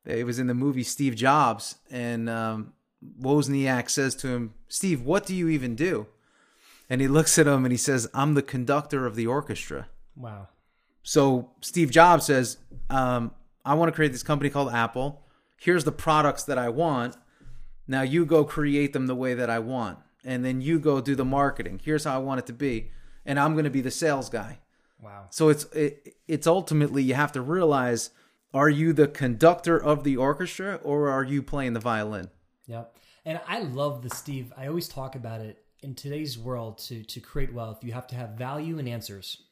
[0.06, 2.74] it was in the movie Steve Jobs, and um,
[3.22, 6.08] Wozniak says to him, "Steve, what do you even do?"
[6.90, 10.50] And he looks at him and he says, "I'm the conductor of the orchestra." Wow.
[11.06, 12.58] So Steve Jobs says,
[12.90, 13.32] um,
[13.64, 15.22] "I want to create this company called Apple.
[15.58, 17.16] Here's the products that I want.
[17.88, 21.16] Now you go create them the way that I want, and then you go do
[21.16, 21.80] the marketing.
[21.84, 22.90] Here's how I want it to be,
[23.24, 24.60] and I'm going to be the sales guy."
[25.00, 25.28] Wow.
[25.30, 28.10] So it's it, it's ultimately you have to realize
[28.52, 32.30] are you the conductor of the orchestra or are you playing the violin?
[32.66, 32.98] Yep.
[33.26, 34.52] And I love the Steve.
[34.58, 38.16] I always talk about it in today's world to to create wealth, you have to
[38.16, 39.44] have value and answers.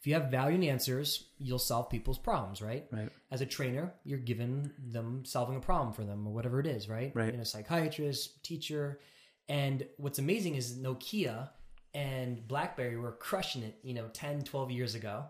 [0.00, 2.86] If you have value and answers, you'll solve people's problems, right?
[2.90, 3.10] Right.
[3.30, 6.88] As a trainer, you're giving them solving a problem for them or whatever it is,
[6.88, 7.12] right?
[7.14, 7.34] Right.
[7.34, 8.98] In a psychiatrist, teacher.
[9.46, 11.50] And what's amazing is Nokia
[11.92, 15.24] and BlackBerry were crushing it, you know, 10, 12 years ago.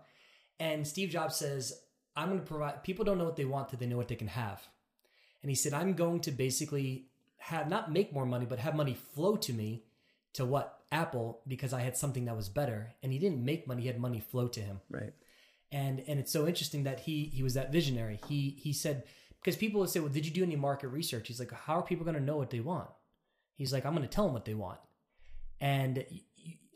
[0.57, 1.81] And Steve Jobs says,
[2.15, 4.15] I'm going to provide, people don't know what they want till they know what they
[4.15, 4.65] can have.
[5.41, 7.07] And he said, I'm going to basically
[7.39, 9.83] have, not make more money, but have money flow to me
[10.33, 10.80] to what?
[10.91, 12.93] Apple, because I had something that was better.
[13.01, 15.13] And he didn't make money, he had money flow to him Right.
[15.71, 19.03] and and it's so interesting that he he was that visionary he he said
[19.39, 21.83] because people would say well did you do any market research he's like how are
[21.83, 22.89] people going to know what they want
[23.55, 24.79] he's like i'm going to tell them what they want
[25.61, 26.05] and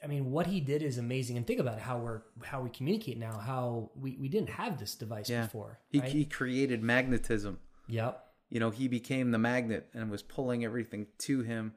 [0.04, 3.17] I mean what he did is amazing and think about how we're how we communicate
[3.17, 5.43] now how we we didn't have this device Yeah.
[5.43, 6.10] before He, right?
[6.12, 7.60] he created magnetism.
[7.88, 8.13] yep
[8.49, 11.73] You know, he became the magnet and was pulling everything to him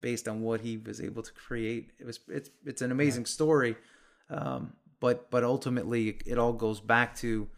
[0.00, 1.90] based on what he was able to create.
[1.98, 3.76] It was it's it's an amazing story.
[4.30, 7.48] Um, but but ultimately it all goes back to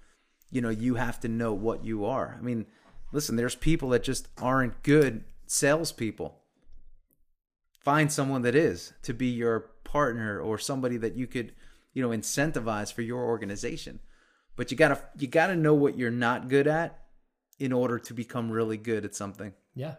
[0.50, 2.36] you know, you have to know what you are.
[2.38, 2.66] I mean,
[3.12, 6.40] listen, there's people that just aren't good salespeople.
[7.80, 11.52] Find someone that is to be your partner or somebody that you could,
[11.92, 14.00] you know, incentivize for your organization.
[14.56, 16.98] But you gotta you gotta know what you're not good at
[17.58, 19.52] in order to become really good at something.
[19.74, 19.94] Yeah.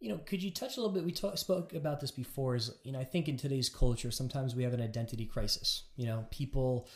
[0.00, 1.04] You know, could you touch a little bit?
[1.04, 2.54] We talk, spoke about this before.
[2.54, 5.84] Is you know, I think in today's culture, sometimes we have an identity crisis.
[5.96, 6.88] You know, people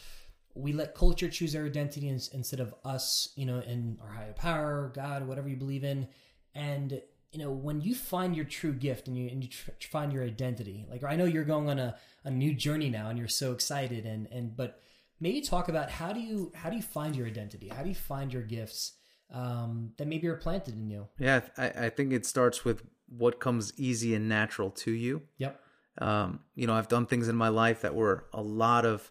[0.55, 3.31] we let culture choose our identity instead of us.
[3.35, 6.07] You know, and our higher power, God, whatever you believe in.
[6.55, 7.01] And
[7.33, 10.23] you know, when you find your true gift and you and you tr- find your
[10.23, 13.53] identity, like I know you're going on a, a new journey now, and you're so
[13.53, 14.07] excited.
[14.07, 14.81] And and but
[15.19, 17.69] maybe talk about how do you how do you find your identity?
[17.69, 18.93] How do you find your gifts
[19.33, 21.09] um, that maybe are planted in you?
[21.19, 25.23] Yeah, I, I think it starts with what comes easy and natural to you.
[25.39, 25.61] Yep.
[25.99, 29.11] Um, you know, I've done things in my life that were a lot of,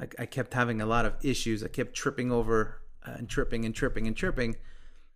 [0.00, 1.62] I, I kept having a lot of issues.
[1.62, 4.56] I kept tripping over uh, and tripping and tripping and tripping.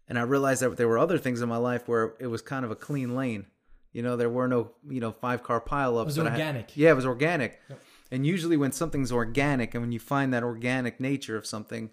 [0.09, 2.65] And I realized that there were other things in my life where it was kind
[2.65, 3.47] of a clean lane.
[3.93, 6.03] You know, there were no, you know, five car pileups.
[6.03, 6.77] It was I had- organic.
[6.77, 7.61] yeah, it was organic.
[8.13, 11.91] And usually when something's organic and when you find that organic nature of something,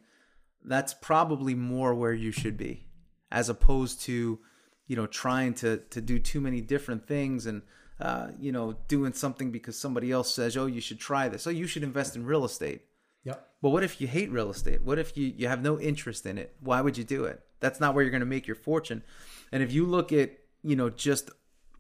[0.64, 2.88] that's probably more where you should be
[3.32, 4.40] as opposed to
[4.88, 7.62] you know trying to to do too many different things and
[8.00, 11.48] uh, you know doing something because somebody else says oh you should try this.
[11.48, 12.82] Oh you should invest in real estate.
[13.24, 13.46] Yep.
[13.62, 14.84] but what if you hate real estate?
[14.84, 16.56] What if you you have no interest in it?
[16.62, 17.42] Why would you do it?
[17.60, 19.04] That's not where you're going to make your fortune.
[19.52, 20.32] And if you look at
[20.64, 21.32] you know just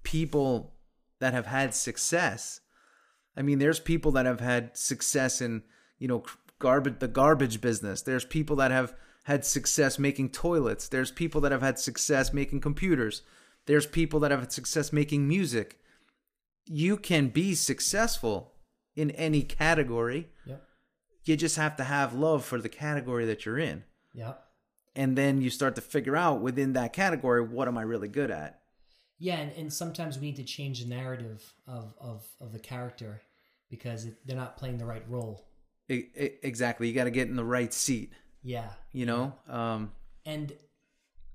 [0.04, 0.74] people
[1.20, 2.62] that have had success
[3.38, 5.62] I mean, there's people that have had success in,
[6.00, 6.24] you know,
[6.60, 8.02] garbage the garbage business.
[8.02, 8.94] There's people that have
[9.26, 10.88] had success making toilets.
[10.88, 13.24] There's people that have had success making computers.
[13.66, 15.80] There's people that have had success making music.
[16.66, 18.54] You can be successful
[18.96, 20.30] in any category.
[20.46, 20.64] Yep.
[21.26, 23.84] You just have to have love for the category that you're in.
[24.14, 24.44] Yep.
[24.96, 28.32] And then you start to figure out within that category, what am I really good
[28.32, 28.62] at?
[29.20, 33.22] Yeah, and, and sometimes we need to change the narrative of of, of the character
[33.70, 35.47] because it, they're not playing the right role.
[35.90, 36.88] Exactly.
[36.88, 38.12] You got to get in the right seat,
[38.44, 38.70] Yeah.
[38.92, 39.34] you know?
[39.48, 39.92] Um,
[40.26, 40.52] And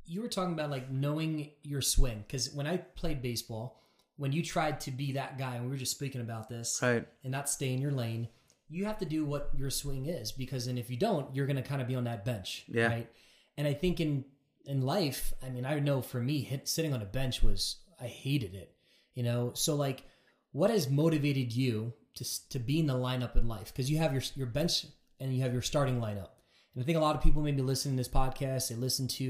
[0.05, 3.81] you were talking about like knowing your swing because when I played baseball,
[4.17, 7.07] when you tried to be that guy, and we were just speaking about this, Right.
[7.23, 8.29] and not stay in your lane,
[8.69, 11.57] you have to do what your swing is because then if you don't, you're going
[11.57, 12.87] to kind of be on that bench, Yeah.
[12.89, 13.11] right?
[13.57, 14.25] And I think in
[14.65, 18.07] in life, I mean, I know for me, hit, sitting on a bench was I
[18.07, 18.77] hated it,
[19.15, 19.53] you know.
[19.55, 20.05] So like,
[20.53, 23.67] what has motivated you to to be in the lineup in life?
[23.73, 24.87] Because you have your your bench
[25.21, 26.29] and you have your starting lineup.
[26.75, 29.25] And I think a lot of people maybe listen to this podcast, they listen to,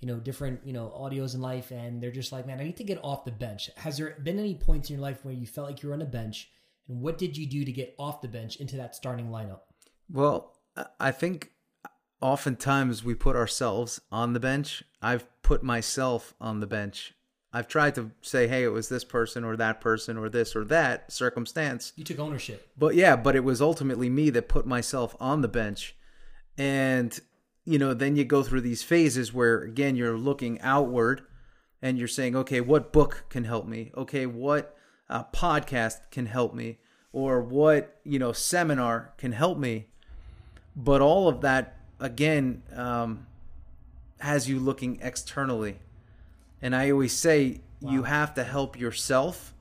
[0.00, 2.76] you know, different, you know, audios in life and they're just like, man, I need
[2.76, 3.70] to get off the bench.
[3.76, 6.02] Has there been any points in your life where you felt like you were on
[6.02, 6.50] a bench?
[6.88, 9.60] And what did you do to get off the bench into that starting lineup?
[10.10, 11.52] Well, I- I think
[12.20, 14.84] oftentimes we put ourselves on the bench.
[15.00, 17.14] I've put myself on the bench.
[17.52, 20.64] I've tried to say, hey, it was this person or that person or this or
[20.66, 21.92] that circumstance.
[21.96, 22.66] You took ownership.
[22.78, 25.94] But yeah, but it was ultimately me that put myself on the bench.
[26.56, 27.18] And,
[27.64, 31.22] you know, then you go through these phases where, again, you're looking outward
[31.82, 33.92] and you're saying, okay, what book can help me?
[33.96, 34.74] Okay, what
[35.10, 36.78] uh, podcast can help me?
[37.12, 39.88] Or what, you know, seminar can help me?
[40.74, 43.26] But all of that, again, um,
[44.20, 45.80] has you looking externally.
[46.62, 49.52] And I always say you have to help yourself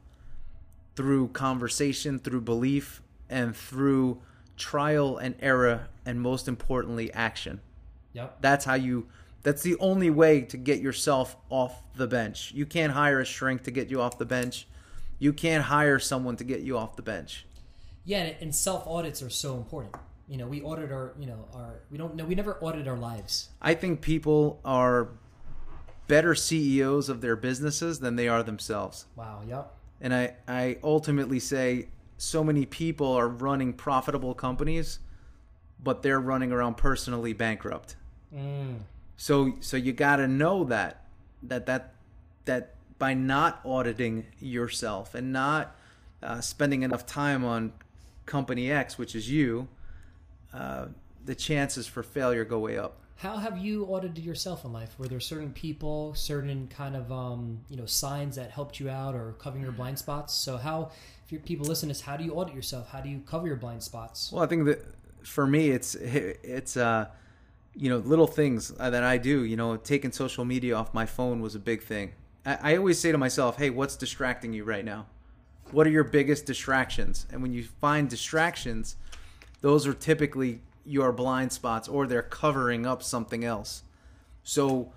[0.96, 4.22] through conversation, through belief, and through
[4.58, 7.60] trial and error, and most importantly, action.
[8.14, 8.38] Yep.
[8.42, 9.08] That's how you.
[9.44, 12.52] That's the only way to get yourself off the bench.
[12.54, 14.68] You can't hire a shrink to get you off the bench.
[15.18, 17.48] You can't hire someone to get you off the bench.
[18.06, 19.96] Yeah, and, and self audits are so important.
[20.28, 22.98] You know, we audit our, you know, our we don't know we never audit our
[22.98, 23.50] lives.
[23.62, 25.10] I think people are
[26.08, 29.06] better CEOs of their businesses than they are themselves.
[29.16, 29.42] Wow.
[29.48, 29.74] Yep.
[30.02, 31.88] And I, I ultimately say
[32.18, 35.00] so many people are running profitable companies,
[35.82, 37.96] but they're running around personally bankrupt.
[38.34, 38.80] Mm.
[39.18, 41.06] So so you got to know that
[41.44, 41.94] that that
[42.46, 45.76] that by not auditing yourself and not
[46.22, 47.74] uh, spending enough time on
[48.26, 49.68] company X, which is you,
[50.54, 50.86] uh,
[51.26, 53.01] the chances for failure go way up.
[53.22, 54.98] How have you audited yourself in life?
[54.98, 59.14] Were there certain people, certain kind of um, you know signs that helped you out
[59.14, 60.34] or covering your blind spots?
[60.34, 60.90] So how,
[61.24, 62.90] if your people listen to this, how do you audit yourself?
[62.90, 64.32] How do you cover your blind spots?
[64.32, 64.84] Well, I think that
[65.22, 67.10] for me, it's it's uh,
[67.76, 69.44] you know little things that I do.
[69.44, 72.14] You know, taking social media off my phone was a big thing.
[72.44, 75.06] I, I always say to myself, "Hey, what's distracting you right now?
[75.70, 78.96] What are your biggest distractions?" And when you find distractions,
[79.62, 83.84] those are typically your blind spots, or they're covering up something else.
[84.44, 84.92] So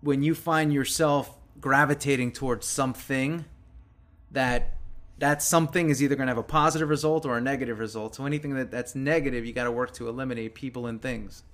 [0.00, 3.44] when you find yourself gravitating towards something
[4.30, 4.74] that
[5.18, 8.16] that something is either going to have a positive result or a negative result.
[8.16, 11.44] So anything that that's negative, you got to work to eliminate people and things.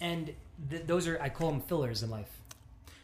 [0.00, 0.34] And
[0.68, 2.40] th- those are I call them fillers in life.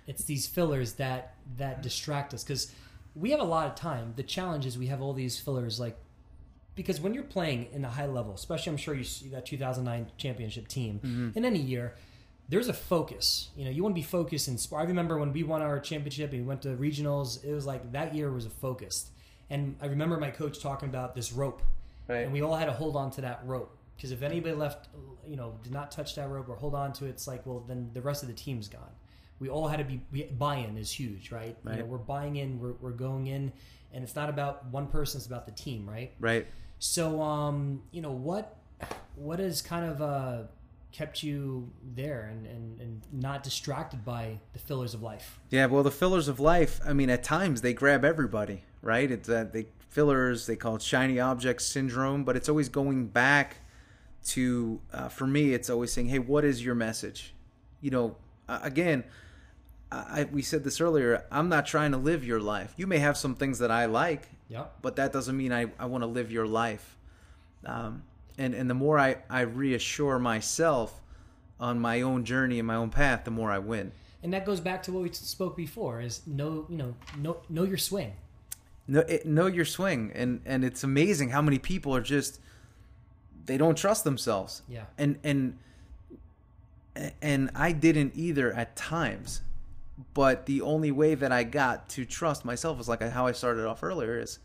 [0.06, 2.72] It's these fillers that that distract us because
[3.14, 4.14] we have a lot of time.
[4.16, 5.96] The challenge is we have all these fillers like
[6.78, 10.12] because when you're playing in a high level, especially I'm sure you see that 2009
[10.16, 11.36] championship team mm-hmm.
[11.36, 11.96] in any year,
[12.48, 13.50] there's a focus.
[13.56, 14.82] You know, you want to be focused in sport.
[14.82, 17.90] I remember when we won our championship and we went to regionals, it was like
[17.90, 19.10] that year was a focus.
[19.50, 21.62] And I remember my coach talking about this rope,
[22.06, 22.18] Right.
[22.18, 24.88] and we all had to hold on to that rope because if anybody left,
[25.26, 27.64] you know, did not touch that rope or hold on to it, it's like, well,
[27.66, 28.92] then the rest of the team's gone.
[29.40, 31.56] We all had to be we, buy-in is huge, right?
[31.64, 31.86] You know, Right.
[31.88, 33.52] we're buying in, we're, we're going in,
[33.92, 36.12] and it's not about one person; it's about the team, right?
[36.20, 36.46] Right.
[36.78, 38.56] So, um, you know, what
[39.16, 40.42] what has kind of uh,
[40.92, 45.40] kept you there and, and, and not distracted by the fillers of life?
[45.50, 45.66] Yeah.
[45.66, 46.80] Well, the fillers of life.
[46.86, 48.62] I mean, at times they grab everybody.
[48.80, 49.10] Right.
[49.10, 50.46] It's uh, they fillers.
[50.46, 52.24] They call it shiny object syndrome.
[52.24, 53.58] But it's always going back
[54.26, 54.80] to.
[54.92, 57.34] Uh, for me, it's always saying, "Hey, what is your message?"
[57.80, 58.16] You know,
[58.48, 59.04] again.
[59.90, 61.24] I, we said this earlier.
[61.30, 62.74] I'm not trying to live your life.
[62.76, 64.76] You may have some things that I like, Yep.
[64.82, 66.96] but that doesn't mean I, I want to live your life.
[67.64, 68.02] Um,
[68.36, 71.00] and, and the more I, I reassure myself
[71.58, 73.92] on my own journey and my own path, the more I win.
[74.22, 77.62] And that goes back to what we spoke before: is know you know know know
[77.64, 78.12] your swing.
[78.86, 80.12] Know, it, know your swing.
[80.14, 82.40] And, and it's amazing how many people are just,
[83.44, 84.62] they don't trust themselves.
[84.66, 84.84] Yeah.
[84.96, 85.58] And, and,
[87.20, 89.42] and I didn't either at times.
[90.14, 93.66] But the only way that I got to trust myself was like how I started
[93.66, 94.38] off earlier is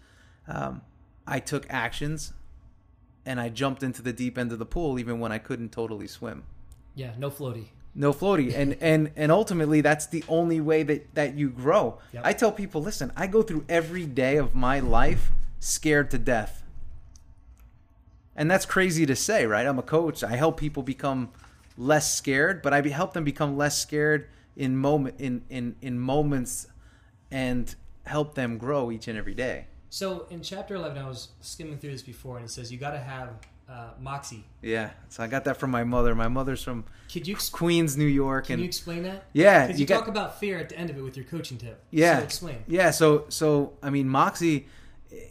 [0.47, 0.81] um,
[1.27, 2.33] I took actions
[3.25, 6.07] and I jumped into the deep end of the pool even when I couldn't totally
[6.07, 6.43] swim.
[6.95, 7.11] Yeah.
[7.17, 7.65] No floaty.
[7.95, 8.53] No floaty.
[8.55, 11.99] And and and ultimately that's the only way that that you grow.
[12.13, 12.25] Yep.
[12.25, 16.63] I tell people, listen, I go through every day of my life scared to death.
[18.35, 19.65] And that's crazy to say, right?
[19.67, 20.23] I'm a coach.
[20.23, 21.29] I help people become
[21.77, 26.67] less scared, but I help them become less scared in moment in in in moments,
[27.31, 27.73] and
[28.05, 29.67] help them grow each and every day.
[29.89, 32.91] So in chapter 11, I was skimming through this before, and it says you got
[32.91, 33.29] to have
[33.69, 34.43] uh, moxie.
[34.61, 36.15] Yeah, so I got that from my mother.
[36.15, 39.25] My mother's from Could you ex- Queens, New York, can and you explain that?
[39.33, 41.57] yeah, Because you, got talk about fear at the end of it with your coaching
[41.57, 41.83] tip.
[41.91, 42.17] Yeah.
[42.17, 42.63] So explain.
[42.67, 44.67] Yeah, so so I mean, Moxie,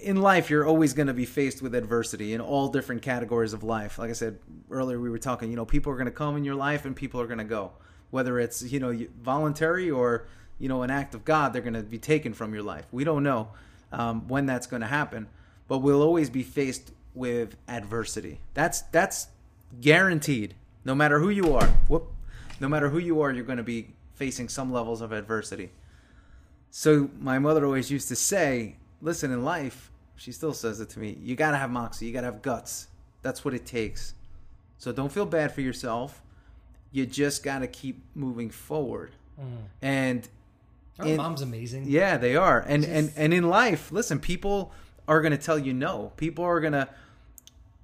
[0.00, 3.64] in life, you're always going to be faced with adversity in all different categories of
[3.64, 3.98] life.
[3.98, 4.38] Like I said
[4.70, 5.50] earlier, we were talking.
[5.50, 7.44] You know, people are going to come in your life, and people are going to
[7.44, 7.72] go.
[8.12, 10.28] Whether it's you know voluntary or
[10.60, 12.86] you know an act of God, they're going to be taken from your life.
[12.92, 13.48] We don't know
[13.90, 15.26] um, when that's going to happen,
[15.66, 18.38] but we'll always be faced with adversity.
[18.54, 19.26] That's that's
[19.80, 20.54] guaranteed.
[20.84, 22.12] No matter who you are, whoop,
[22.60, 25.70] no matter who you are, you're going to be facing some levels of adversity.
[26.70, 29.90] So my mother always used to say, "Listen, in life,
[30.22, 31.18] she still says it to me.
[31.20, 32.06] You gotta have moxie.
[32.06, 32.86] You gotta have guts.
[33.22, 34.14] That's what it takes.
[34.78, 36.22] So don't feel bad for yourself.
[36.92, 39.12] You just gotta keep moving forward.
[39.80, 40.28] And
[40.98, 41.84] Our in- mom's amazing.
[41.88, 42.60] yeah, they are.
[42.60, 44.72] And and and in life, listen, people
[45.08, 46.12] are going to tell you no.
[46.16, 46.88] People are going to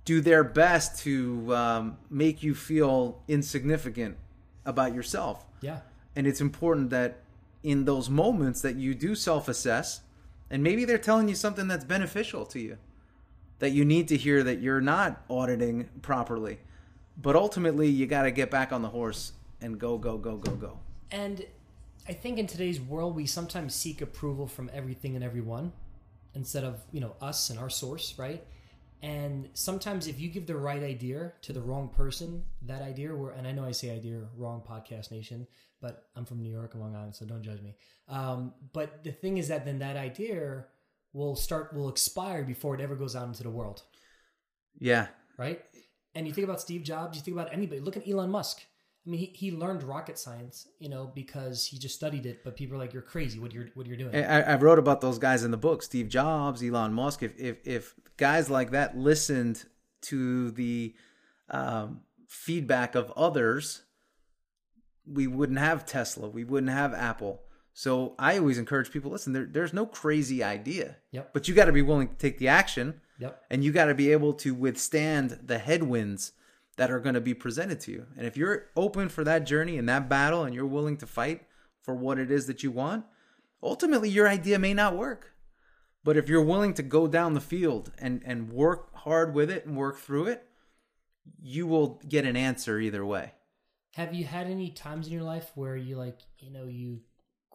[0.05, 4.17] do their best to um, make you feel insignificant
[4.65, 5.45] about yourself.
[5.61, 5.81] Yeah.
[6.15, 7.19] And it's important that
[7.65, 10.03] in those moments that you do self-assess
[10.49, 12.79] and maybe they're telling you something that's beneficial to you
[13.59, 16.59] that you need to hear that you're not auditing properly.
[17.21, 20.53] But ultimately, you got to get back on the horse and go go go go
[20.55, 20.79] go.
[21.11, 21.45] And
[22.09, 25.73] I think in today's world, we sometimes seek approval from everything and everyone
[26.35, 28.45] instead of, you know, us and our source, right?
[29.03, 33.31] And sometimes if you give the right idea to the wrong person, that idea, were,
[33.31, 35.47] and I know I say idea wrong, podcast nation,
[35.81, 37.77] but I'm from New York, and Long Island, so don't judge me.
[38.09, 40.65] Um, but the thing is that then that idea
[41.13, 43.83] will start, will expire before it ever goes out into the world
[44.81, 45.09] Yeah.
[45.37, 45.63] right?
[46.19, 47.81] And you think about Steve Jobs, you think about anybody.
[47.81, 48.63] Look at Elon Musk.
[49.07, 52.43] I mean, he, he learned rocket science, you know, because he just studied it.
[52.43, 53.39] But people are like, "You're crazy!
[53.39, 56.09] What you're what you're doing?" I, I wrote about those guys in the book: Steve
[56.09, 57.23] Jobs, Elon Musk.
[57.23, 59.65] If if, if guys like that listened
[60.03, 60.97] to the
[61.51, 63.83] um, feedback of others,
[65.07, 66.29] we wouldn't have Tesla.
[66.29, 67.43] We wouldn't have Apple.
[67.79, 71.33] So I always encourage people: listen, there, there's no crazy idea, Yep.
[71.33, 73.41] but you got to be willing to take the action, Yep.
[73.51, 76.33] and you got to be able to withstand the headwinds
[76.77, 78.07] that are going to be presented to you.
[78.17, 81.47] And if you're open for that journey and that battle, and you're willing to fight
[81.81, 83.05] for what it is that you want,
[83.63, 85.35] ultimately your idea may not work.
[86.03, 89.67] But if you're willing to go down the field and, and work hard with it
[89.67, 90.49] and work through it,
[91.41, 93.35] you will get an answer either way.
[93.95, 97.03] Have you had any times in your life where you like, you know, you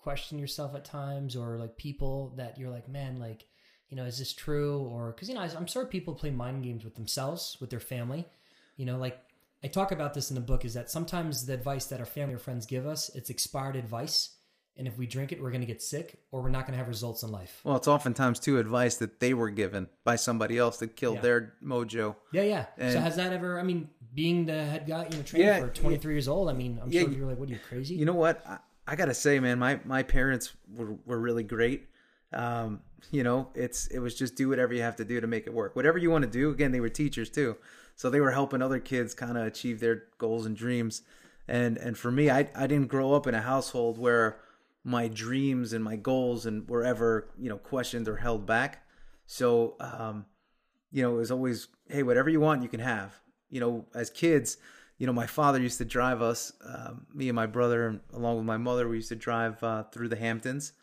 [0.03, 3.45] question yourself at times, or like people that you're like, man, like,
[3.89, 4.79] you know, is this true?
[4.91, 8.25] Or because you know, I'm sure people play mind games with themselves, with their family.
[8.75, 9.17] You know, like
[9.63, 12.35] I talk about this in the book, is that sometimes the advice that our family
[12.35, 14.35] or friends give us, it's expired advice,
[14.75, 16.77] and if we drink it, we're going to get sick, or we're not going to
[16.79, 17.61] have results in life.
[17.63, 21.21] Well, it's oftentimes too advice that they were given by somebody else that killed Yeah.
[21.21, 22.15] their mojo.
[22.33, 22.91] Yeah, yeah.
[22.91, 23.59] so has that ever?
[23.59, 26.49] I mean, being the head guy, you know, trainer Yeah, for 23 years old.
[26.49, 27.95] I mean, I'm Yeah, sure you- you're like, what are you crazy?
[27.95, 28.45] You know what?
[28.47, 28.57] I,
[28.87, 31.89] I gotta say, man, my my parents were, were really great.
[32.33, 32.81] Um,
[33.11, 35.53] you know, it's it was just do whatever you have to do to make it
[35.53, 35.75] work.
[35.75, 36.49] Whatever you want to do.
[36.49, 37.57] Again, they were teachers too,
[37.95, 41.03] so they were helping other kids kind of achieve their goals and dreams.
[41.47, 44.39] And and for me, I I didn't grow up in a household where
[44.83, 48.85] my dreams and my goals and were ever you know questioned or held back.
[49.25, 50.25] So um,
[50.93, 53.19] you know, it was always, hey, whatever you want, you can have.
[53.49, 54.57] You know, as kids,
[54.97, 58.45] you know, my father used to drive us, um, me and my brother, along with
[58.45, 60.73] my mother, we used to drive uh, through the Hamptons,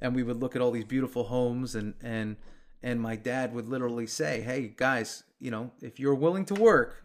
[0.00, 2.36] and we would look at all these beautiful homes, and and
[2.82, 7.04] and my dad would literally say, hey, guys, you know, if you're willing to work,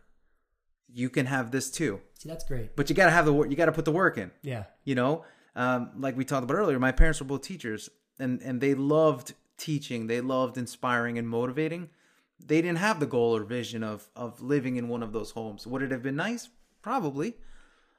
[0.93, 2.75] you can have this too, See, that's great.
[2.77, 4.31] but you got to have the work, you got to put the work in.
[4.41, 4.63] Yeah.
[4.85, 5.25] you know
[5.57, 7.89] um, like we talked about earlier my parents were both teachers
[8.19, 10.07] and and they loved teaching.
[10.07, 11.89] They loved inspiring and motivating
[12.39, 15.65] they didn't have the goal or vision of of living in one of those homes
[15.67, 16.49] would it have been nice
[16.81, 17.35] probably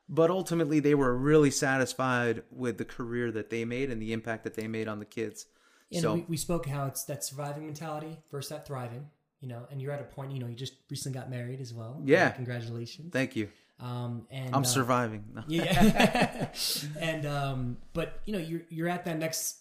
[0.09, 4.45] but ultimately they were really satisfied with the career that they made and the impact
[4.45, 5.47] that they made on the kids
[5.91, 9.09] And so we, we spoke how it's that surviving mentality versus that thriving,
[9.41, 11.73] you know, and you're at a point, you know, you just recently got married as
[11.73, 12.01] well.
[12.05, 12.31] Yeah.
[12.31, 13.13] Congratulations.
[13.13, 13.49] thank you
[13.81, 16.49] Um, and i'm uh, surviving Yeah.
[17.01, 19.59] and um, but you know, you're you're at that next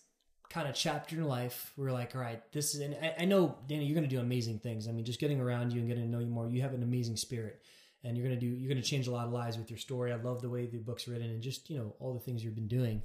[0.55, 1.73] kind of chapter in life.
[1.75, 2.81] We're like, all right, this is.
[2.81, 4.87] And I, I know, Danny, you're going to do amazing things.
[4.87, 6.81] I mean, just getting around you and getting to know you more, you have an
[6.81, 7.61] amazing spirit,
[8.03, 8.47] and you're going to do.
[8.47, 10.13] You're going to change a lot of lives with your story.
[10.13, 12.55] I love the way the book's written, and just you know all the things you've
[12.55, 13.01] been doing.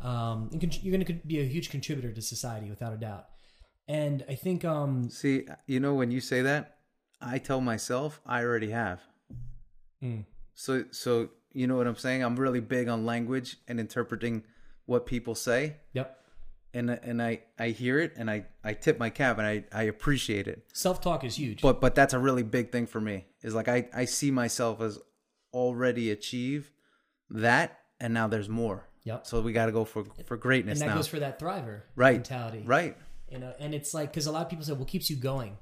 [0.00, 3.26] Um, and you're going to be a huge contributor to society without a doubt.
[3.88, 6.76] And I think, um, see you know when you say that
[7.20, 9.00] i tell myself i already have
[10.02, 10.24] Mm.
[10.54, 12.22] So so You know what I'm saying?
[12.22, 14.42] I'm really big on language and interpreting
[14.86, 15.76] what people say.
[15.92, 16.18] Yep.
[16.74, 19.84] And and I I hear it and I I tip my cap and I I
[19.84, 20.64] appreciate it.
[20.72, 21.60] Self talk is huge.
[21.60, 23.26] But but that's a really big thing for me.
[23.42, 24.98] Is like I I see myself as
[25.52, 26.72] already achieve
[27.30, 28.88] that and now there's more.
[29.04, 29.26] Yep.
[29.26, 30.98] So we got to go for for greatness and that now.
[30.98, 32.14] goes for that thriver right.
[32.14, 32.62] mentality.
[32.64, 32.96] Right.
[33.30, 35.56] You know, and it's like because a lot of people say, "What keeps you going?"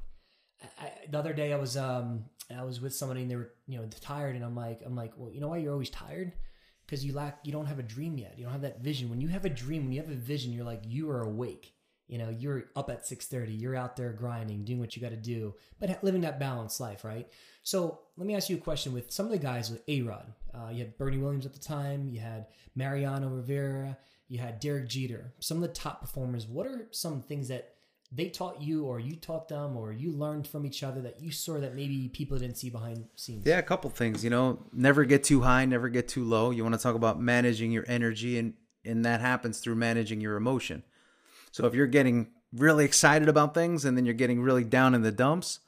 [0.62, 3.52] I, I, the other day, I was um I was with somebody and they were
[3.66, 6.32] you know tired, and I'm like I'm like, well, you know why you're always tired?
[6.90, 8.34] Because you lack you don't have a dream yet.
[8.36, 9.10] You don't have that vision.
[9.10, 11.72] When you have a dream, when you have a vision, you're like you are awake.
[12.08, 13.52] You know, you're up at six thirty.
[13.52, 17.04] You're out there grinding, doing what you got to do, but living that balanced life,
[17.04, 17.28] right?
[17.62, 18.92] So let me ask you a question.
[18.92, 21.60] With some of the guys with A Rod, uh, you had Bernie Williams at the
[21.60, 22.08] time.
[22.08, 23.96] You had Mariano Rivera.
[24.26, 25.32] You had Derek Jeter.
[25.38, 26.48] Some of the top performers.
[26.48, 27.74] What are some things that
[28.12, 31.30] they taught you, or you taught them, or you learned from each other that you
[31.30, 33.46] saw that maybe people didn't see behind scenes?
[33.46, 34.24] Yeah, a couple things.
[34.24, 36.50] You know, never get too high, never get too low.
[36.50, 38.54] You want to talk about managing your energy, and
[38.84, 40.82] and that happens through managing your emotion.
[41.52, 45.02] So if you're getting really excited about things and then you're getting really down in
[45.02, 45.60] the dumps,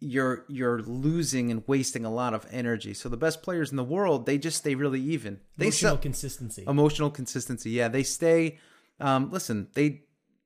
[0.00, 2.94] you're you're losing and wasting a lot of energy.
[2.94, 5.40] So the best players in the world, they just stay really even.
[5.56, 6.64] They Emotional consistency.
[6.66, 7.70] emotional consistency.
[7.70, 8.58] Yeah, they stay.
[8.98, 10.04] Um, listen, they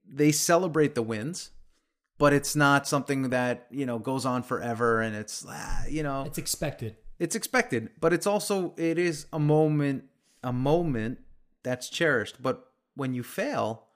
[0.09, 1.51] they celebrate the wins,
[2.19, 6.25] but it's not something that you know goes on forever, and it's ah, you know
[6.27, 6.97] it's expected.
[7.19, 10.05] it's expected, but it's also it is a moment
[10.43, 11.19] a moment
[11.63, 12.43] that's cherished.
[12.43, 13.87] But when you fail,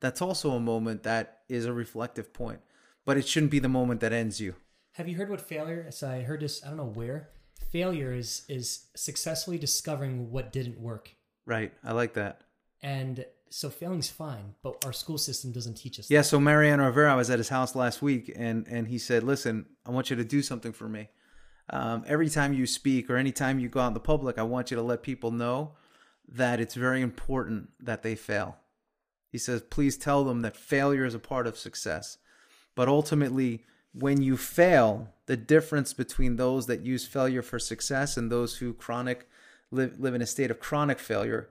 [0.00, 2.60] that's also a moment that is a reflective point.
[3.04, 4.54] But it shouldn't be the moment that ends you.
[4.92, 5.90] Have you heard what failure?
[5.90, 6.62] So I heard this.
[6.64, 7.30] I don't know where.
[7.70, 11.10] Failure is is successfully discovering what didn't work,
[11.46, 11.72] Right.
[11.84, 12.40] I like that.
[12.82, 16.08] and so failing's fine, but our school system doesn't teach us.
[16.08, 19.24] Yeah, so Mariano Rivera, I was at his house last week, and and he said,
[19.24, 21.08] "Listen, I want you to do something for me.
[21.68, 24.70] Um, every time you speak or anytime you go out in the public, I want
[24.70, 25.72] you to let people know
[26.28, 28.56] that it's very important that they fail."
[29.28, 32.18] He says, "Please tell them that failure is a part of success,
[32.76, 38.30] but ultimately, when you fail, the difference between those that use failure for success and
[38.30, 39.28] those who chronic
[39.72, 41.50] live live in a state of chronic failure."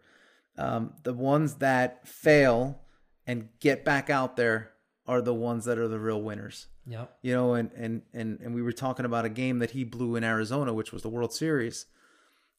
[0.59, 2.81] Um, the ones that fail
[3.25, 4.71] and get back out there
[5.07, 6.67] are the ones that are the real winners.
[6.85, 7.17] Yep.
[7.21, 10.17] You know, and and and and we were talking about a game that he blew
[10.17, 11.85] in Arizona, which was the World Series.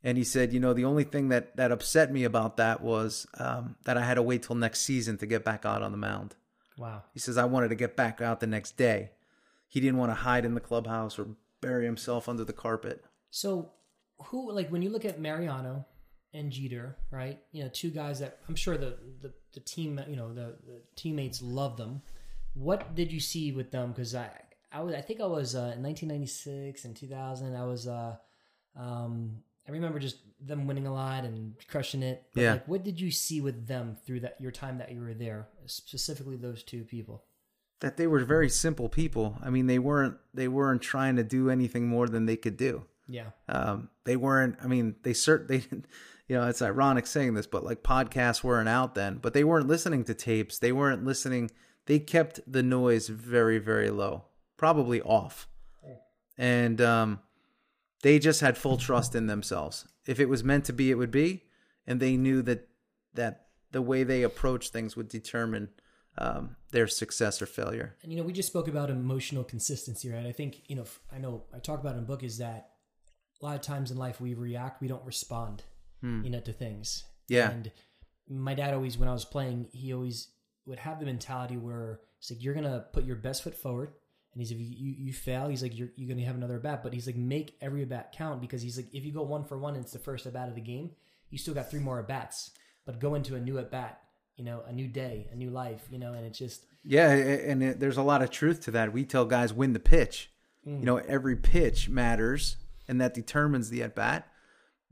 [0.02, 3.26] And he said, you know, the only thing that that upset me about that was
[3.38, 5.98] um, that I had to wait till next season to get back out on the
[5.98, 6.36] mound.
[6.78, 7.02] Wow.
[7.12, 9.10] He says I wanted to get back out the next day.
[9.68, 11.28] He didn't want to hide in the clubhouse or
[11.60, 13.04] bury himself under the carpet.
[13.28, 13.72] So,
[14.26, 15.84] who like when you look at Mariano
[16.32, 17.38] and Jeter, right?
[17.52, 20.80] You know, two guys that I'm sure the the, the team, you know, the, the
[20.96, 22.02] teammates love them.
[22.54, 23.92] What did you see with them?
[23.92, 24.30] Because I
[24.72, 27.54] I was I think I was uh, in 1996 and 2000.
[27.56, 28.16] I was uh
[28.76, 32.24] um I remember just them winning a lot and crushing it.
[32.34, 32.52] But, Yeah.
[32.52, 35.48] Like, what did you see with them through that your time that you were there?
[35.66, 37.24] Specifically, those two people.
[37.80, 39.36] that they were very simple people.
[39.42, 42.84] I mean, they weren't they weren't trying to do anything more than they could do.
[43.08, 43.30] Yeah.
[43.48, 44.56] Um, they weren't.
[44.62, 45.86] I mean, they cert they, didn't-
[46.30, 49.18] you know, it's ironic saying this, but like podcasts weren't out then.
[49.20, 50.60] But they weren't listening to tapes.
[50.60, 51.50] They weren't listening.
[51.86, 54.26] They kept the noise very very low,
[54.56, 55.48] probably off,
[56.38, 57.18] and um,
[58.02, 59.88] they just had full trust in themselves.
[60.06, 61.46] If it was meant to be, it would be,
[61.84, 62.68] and they knew that
[63.14, 65.70] that the way they approach things would determine
[66.16, 67.96] um, their success or failure.
[68.04, 70.26] And you know, we just spoke about emotional consistency, right?
[70.26, 72.68] I think you know, I know I talk about in book is that
[73.42, 75.64] a lot of times in life we react, we don't respond,
[76.00, 76.24] Hmm.
[76.24, 77.04] you know, to things.
[77.28, 77.50] Yeah.
[77.50, 77.70] And
[78.28, 80.28] my dad always, when I was playing, he always
[80.66, 83.92] would have the mentality where it's like you're gonna put your best foot forward,
[84.32, 86.82] and he's if you you, you fail, he's like you're you're gonna have another bat,
[86.82, 89.58] but he's like make every bat count because he's like if you go one for
[89.58, 90.90] one and it's the first at bat of the game,
[91.30, 92.50] you still got three more at bats,
[92.84, 94.00] but go into a new at bat,
[94.36, 97.62] you know, a new day, a new life, you know, and it's just Yeah, and
[97.62, 98.92] it, there's a lot of truth to that.
[98.92, 100.30] We tell guys win the pitch.
[100.64, 100.78] Hmm.
[100.80, 104.28] You know, every pitch matters, and that determines the at bat.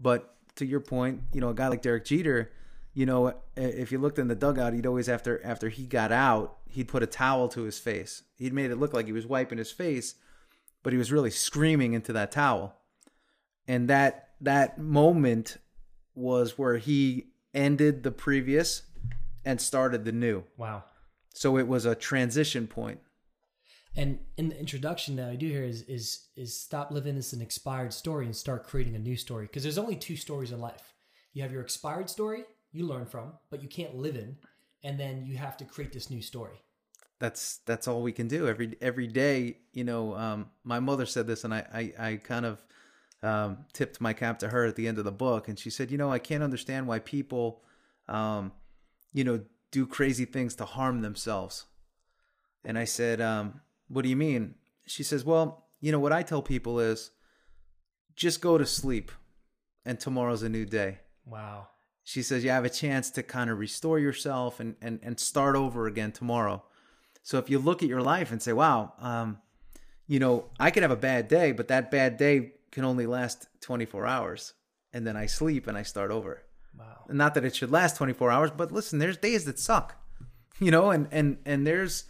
[0.01, 2.51] But to your point, you know, a guy like Derek Jeter,
[2.95, 6.59] you know, if you looked in the dugout, he'd always after after he got out,
[6.69, 8.23] he'd put a towel to his face.
[8.37, 10.15] He'd made it look like he was wiping his face,
[10.83, 12.77] but he was really screaming into that towel.
[13.67, 15.59] And that that moment
[16.15, 18.83] was where he ended the previous
[19.45, 20.45] and started the new.
[20.57, 20.85] wow.
[21.35, 22.99] So it was a transition point.
[23.97, 27.43] And in the introduction that I do here is is is stop living as an
[27.43, 29.47] expired story and start creating a new story.
[29.47, 30.95] Because there's only two stories in life.
[31.33, 34.37] You have your expired story you learn from, but you can't live in,
[34.83, 36.63] and then you have to create this new story.
[37.19, 39.59] That's that's all we can do every every day.
[39.73, 42.63] You know, um, my mother said this, and I I, I kind of
[43.23, 45.91] um, tipped my cap to her at the end of the book, and she said,
[45.91, 47.63] "You know, I can't understand why people,
[48.07, 48.53] um,
[49.13, 49.41] you know,
[49.73, 51.65] do crazy things to harm themselves."
[52.65, 54.55] And I said, um, "What do you mean?"
[54.87, 57.11] She says, "Well, you know what I tell people is,
[58.17, 59.13] just go to sleep,
[59.85, 61.69] and tomorrow's a new day." Wow.
[62.05, 65.57] She says you have a chance to kind of restore yourself and and and start
[65.57, 66.65] over again tomorrow.
[67.23, 69.39] So if you look at your life and say, "Wow, um,
[70.07, 73.49] you know, I could have a bad day, but that bad day can only last
[73.61, 74.55] 24 hours,
[74.93, 76.43] and then I sleep and I start over."
[76.79, 77.05] Wow.
[77.09, 79.97] Not that it should last 24 hours, but listen, there's days that suck,
[80.59, 82.05] you know, and and and there's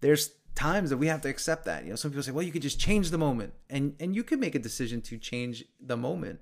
[0.00, 1.84] there's times that we have to accept that.
[1.84, 4.24] You know, some people say, "Well, you could just change the moment," and and you
[4.24, 6.40] can make a decision to change the moment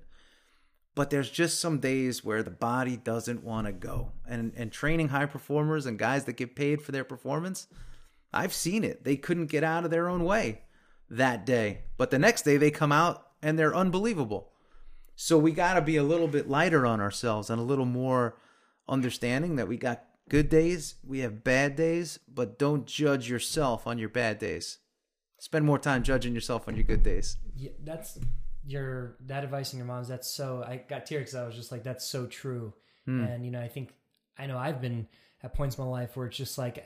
[0.95, 4.13] but there's just some days where the body doesn't want to go.
[4.25, 7.67] And and training high performers and guys that get paid for their performance
[8.33, 9.03] i've seen it.
[9.03, 10.61] They couldn't get out of their own way
[11.09, 14.51] that day but the next day they come out and they're unbelievable.
[15.17, 18.37] So we got to be a little bit lighter on ourselves and a little more
[18.87, 23.97] understanding that we got good days we have bad days but don't judge yourself on
[23.97, 24.79] your bad days
[25.37, 28.17] spend more time judging yourself on your good days Yeah, that's
[28.67, 30.07] your that advice and your mom's.
[30.07, 30.63] That's so.
[30.67, 32.73] I got tears because I was just like, that's so true.
[33.07, 33.93] And you know, I think
[34.37, 35.07] I know I've been
[35.43, 36.83] at points in my life where it's just like,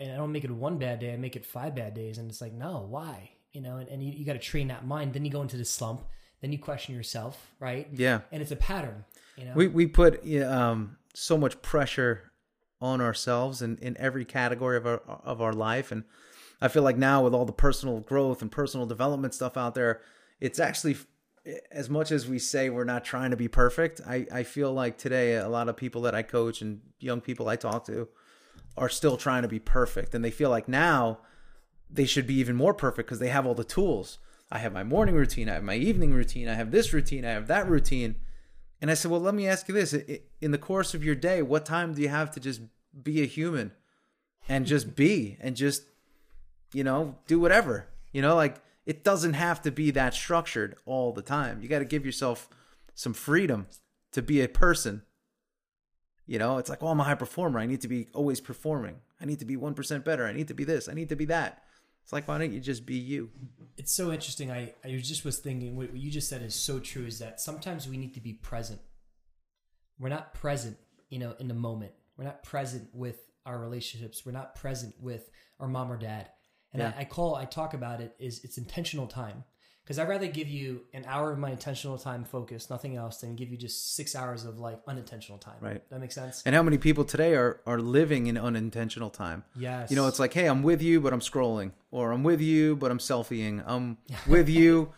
[0.00, 1.12] I don't make it one bad day.
[1.12, 3.30] I make it five bad days, and it's like, no, why?
[3.52, 5.14] You know, and, and you, you got to train that mind.
[5.14, 6.04] Then you go into the slump.
[6.40, 7.88] Then you question yourself, right?
[7.92, 9.04] yeah And it's a pattern.
[9.36, 12.27] You know, we we put yeah, um, so much pressure
[12.80, 15.90] on ourselves in, in every category of our of our life.
[15.90, 16.04] And
[16.60, 20.00] I feel like now with all the personal growth and personal development stuff out there
[20.40, 20.96] it's actually
[21.72, 24.98] as much as we say we're not trying to be perfect I, I feel like
[24.98, 28.08] today a lot of people that I coach and young people I talk to
[28.78, 30.14] are still trying to be perfect.
[30.14, 31.18] And they feel like now
[31.90, 34.18] they should be even more perfect because they have all the tools.
[34.50, 37.30] I have my morning routine I have my evening routine I have this routine I
[37.30, 38.16] have that routine
[38.80, 39.94] and I said, well, let me ask you this.
[40.40, 42.60] In the course of your day, what time do you have to just
[43.02, 43.72] be a human
[44.48, 45.82] and just be and just,
[46.72, 47.88] you know, do whatever?
[48.12, 48.56] You know, like
[48.86, 51.60] it doesn't have to be that structured all the time.
[51.60, 52.48] You got to give yourself
[52.94, 53.66] some freedom
[54.12, 55.02] to be a person.
[56.26, 57.58] You know, it's like, oh, I'm a high performer.
[57.58, 58.96] I need to be always performing.
[59.20, 60.26] I need to be 1% better.
[60.26, 60.88] I need to be this.
[60.88, 61.62] I need to be that.
[62.08, 63.28] It's like, why don't you just be you?
[63.76, 64.50] it's so interesting.
[64.50, 67.86] I, I just was thinking what you just said is so true is that sometimes
[67.86, 68.80] we need to be present.
[69.98, 70.78] We're not present,
[71.10, 71.92] you know, in the moment.
[72.16, 74.24] We're not present with our relationships.
[74.24, 75.28] We're not present with
[75.60, 76.30] our mom or dad.
[76.72, 76.94] And Yeah.
[76.96, 79.44] I, I call, I talk about it is it's intentional time.
[79.88, 83.34] Because I'd rather give you an hour of my intentional time focus, nothing else, than
[83.36, 85.56] give you just six hours of like unintentional time.
[85.62, 85.82] Right.
[85.88, 86.42] That makes sense?
[86.44, 89.44] And how many people today are, are living in unintentional time?
[89.56, 89.88] Yes.
[89.88, 92.76] You know, it's like, hey, I'm with you, but I'm scrolling, or I'm with you,
[92.76, 93.64] but I'm selfieing.
[93.66, 94.92] I'm with you,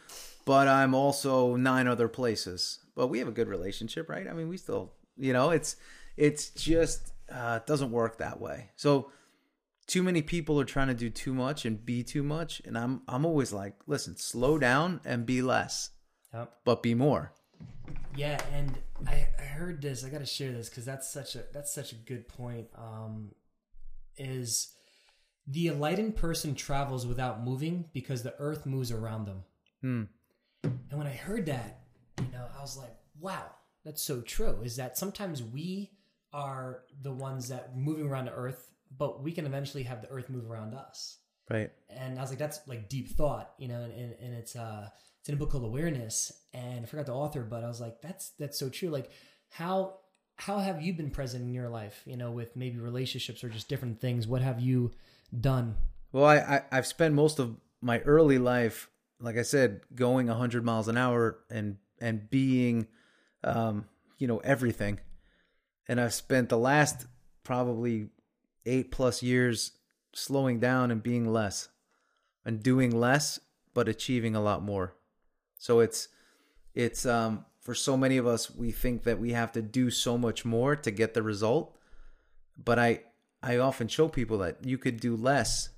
[0.44, 2.80] but I'm also nine other places.
[2.96, 4.26] But we have a good relationship, right?
[4.26, 5.76] I mean, we still, you know, it's
[6.16, 8.70] it's just uh, it doesn't work that way.
[8.74, 9.12] So
[9.90, 13.02] too many people are trying to do too much and be too much, and I'm
[13.08, 15.90] I'm always like, listen, slow down and be less,
[16.32, 16.52] Yep.
[16.64, 17.32] but be more.
[18.16, 20.04] Yeah, and I, I heard this.
[20.04, 22.68] I got to share this because that's such a that's such a good point.
[22.76, 23.32] Um,
[24.16, 24.72] is
[25.46, 29.42] the enlightened person travels without moving because the earth moves around them.
[29.80, 30.02] Hmm.
[30.62, 31.80] And when I heard that,
[32.18, 33.46] you know, I was like, wow,
[33.84, 34.60] that's so true.
[34.62, 35.90] Is that sometimes we
[36.32, 40.28] are the ones that moving around the earth, but we can eventually have the earth
[40.30, 41.18] move around us
[41.50, 41.70] Right.
[41.88, 44.88] and I was like, that's like deep thought, you know, and, and, and it's uh
[45.18, 48.00] it's in a book called Awareness, and I forgot the author, but I was like,
[48.00, 48.88] that's that's so true.
[48.88, 49.10] Like,
[49.50, 49.98] how
[50.36, 53.68] how have you been present in your life, you know, with maybe relationships or just
[53.68, 54.26] different things?
[54.26, 54.92] What have you
[55.38, 55.74] done?
[56.12, 58.88] Well, I, I I've spent most of my early life,
[59.20, 62.86] like I said, going 100 miles an hour and and being,
[63.44, 63.86] um,
[64.18, 65.00] you know, everything.
[65.88, 67.06] And I've spent the last
[67.42, 68.08] probably
[68.66, 69.72] eight plus years
[70.12, 71.68] slowing down and being less,
[72.44, 73.38] and doing less
[73.74, 74.94] but achieving a lot more.
[75.58, 76.08] So it's
[76.74, 80.16] it's um for so many of us we think that we have to do so
[80.16, 81.76] much more to get the result
[82.56, 83.00] but i
[83.42, 85.70] i often show people that you could do less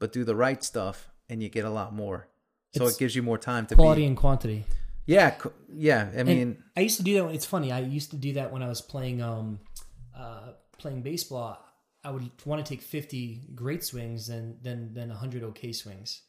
[0.00, 2.26] but do the right stuff and you get a lot more
[2.74, 4.64] so It's it gives you more time to Quality be and quantity.
[5.06, 5.36] yeah
[5.72, 7.26] yeah i And mean I used to do that.
[7.26, 7.70] when, It's funny.
[7.70, 9.60] I used to do that when I was playing um
[10.16, 11.58] uh playing baseball.
[12.04, 16.22] I would want to take fifty great swings than than than hundred okay swings.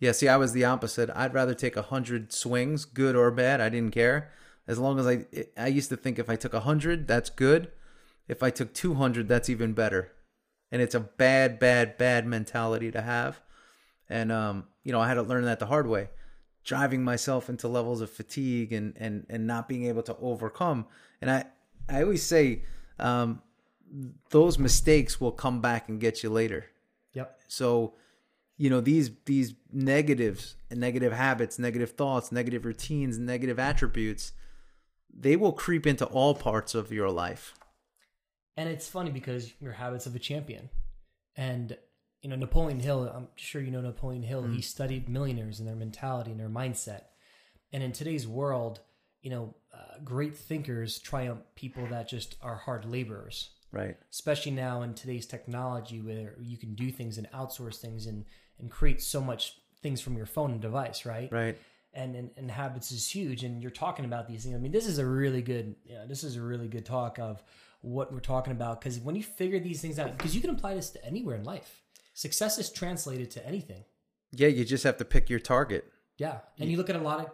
[0.00, 1.10] yeah see i was the opposite.
[1.14, 4.30] I'd rather take a hundred swings good or bad i didn't care.
[4.66, 5.26] As long as i
[5.56, 7.70] i used to think if i took a hundred that's good.
[8.26, 10.12] If i took 200 that's even better.
[10.70, 13.40] And it's a bad bad bad mentality to have.
[14.08, 16.08] And um you know i had to learn that the hard way.
[16.64, 20.86] Driving myself into levels of fatigue and and and not being able to overcome.
[21.20, 21.44] And I
[21.88, 22.62] I always say
[22.98, 23.42] um,
[24.30, 26.66] those mistakes will come back and get you later.
[27.14, 27.40] Yep.
[27.48, 27.94] So,
[28.56, 34.32] you know, these these negatives and negative habits, negative thoughts, negative routines, negative attributes,
[35.12, 37.54] they will creep into all parts of your life.
[38.56, 40.68] And it's funny because your habits of a champion.
[41.36, 41.76] And
[42.22, 45.76] you know, Napoleon Hill, I'm sure you know Napoleon Hill, he studied millionaires and their
[45.76, 47.02] mentality and their mindset.
[47.72, 48.80] And in today's world,
[49.22, 53.96] you know, uh, great thinkers triumph people that just are hard laborers Right.
[54.10, 58.24] especially now in today's technology where you can do things and outsource things and
[58.58, 61.58] and create so much things from your phone and device right Right.
[61.92, 64.86] and and, and habits is huge and you're talking about these things i mean this
[64.86, 67.42] is a really good you know, this is a really good talk of
[67.82, 70.74] what we're talking about because when you figure these things out because you can apply
[70.74, 71.82] this to anywhere in life
[72.14, 73.84] success is translated to anything
[74.32, 75.84] Yeah, you just have to pick your target.
[76.16, 77.30] yeah and you look at a lot of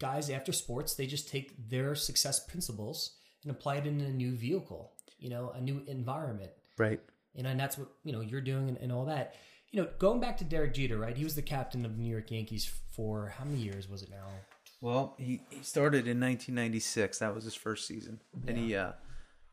[0.00, 4.32] guys after sports they just take their success principles and apply it in a new
[4.32, 7.00] vehicle you know a new environment Right.
[7.34, 9.34] you know, and that's what you know you're doing and, and all that.
[9.70, 11.16] You know, going back to Derek Jeter, right?
[11.16, 14.10] He was the captain of the New York Yankees for how many years was it
[14.10, 14.26] now?
[14.80, 17.18] Well, he, he started in 1996.
[17.18, 18.92] That was his first season, and he uh,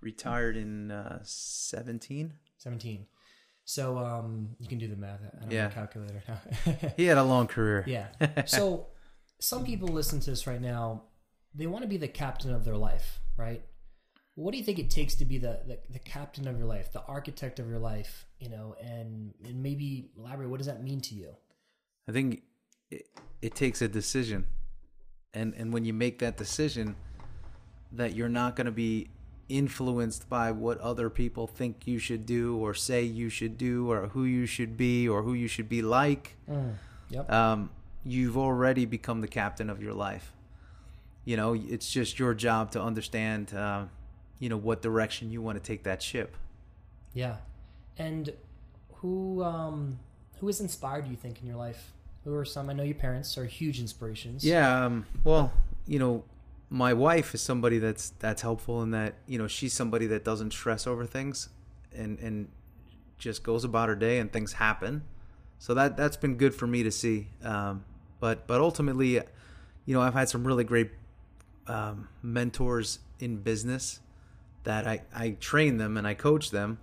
[0.02, 2.34] retired in uh, 17.
[2.58, 3.06] Seventeen.
[3.66, 5.22] So um, you can do the math.
[5.36, 5.64] I don't Yeah.
[5.64, 6.90] have a calculator now.
[6.98, 7.84] He had a long career.
[7.88, 8.08] yeah.
[8.46, 8.88] So
[9.40, 11.04] some people listen to this right now.
[11.56, 13.64] They want to be the captain of their life, right?
[14.36, 16.92] What do you think it takes to be the, the, the captain of your life,
[16.94, 18.26] the architect of your life?
[18.40, 20.50] You know, and and maybe elaborate.
[20.50, 21.36] What does that mean to you?
[22.08, 22.44] I think
[22.90, 23.08] it,
[23.42, 24.48] it takes a decision,
[25.34, 26.96] and and when you make that decision,
[27.92, 29.10] that you're not going to be
[29.50, 34.08] influenced by what other people think you should do or say you should do or
[34.08, 36.38] who you should be or who you should be like.
[37.10, 37.30] Yep.
[37.30, 37.70] um,
[38.06, 40.34] you've already become the captain of your life.
[41.26, 43.86] You know, it's just your job to understand, uh,
[44.42, 46.36] you know, what direction you want to take that ship.
[47.14, 47.38] Yeah.
[47.98, 48.34] And
[48.96, 50.00] who um
[50.40, 51.94] who has inspired you think in your life?
[52.26, 54.44] Who are some I know your parents are huge inspirations.
[54.44, 54.86] Yeah.
[54.86, 55.54] Um, well,
[55.86, 56.24] you know,
[56.72, 60.52] my wife is somebody that's that's helpful in that you know she's somebody that doesn't
[60.52, 61.50] stress over things,
[61.96, 62.48] and and
[63.20, 65.04] just goes about her day and things happen.
[65.60, 67.28] So that that's been good for me to see.
[67.44, 67.86] Um,
[68.20, 69.22] but but ultimately,
[69.86, 70.90] you know, I've had some really great
[71.68, 74.00] um, mentors in business
[74.64, 76.80] that I, I train them and I coach them,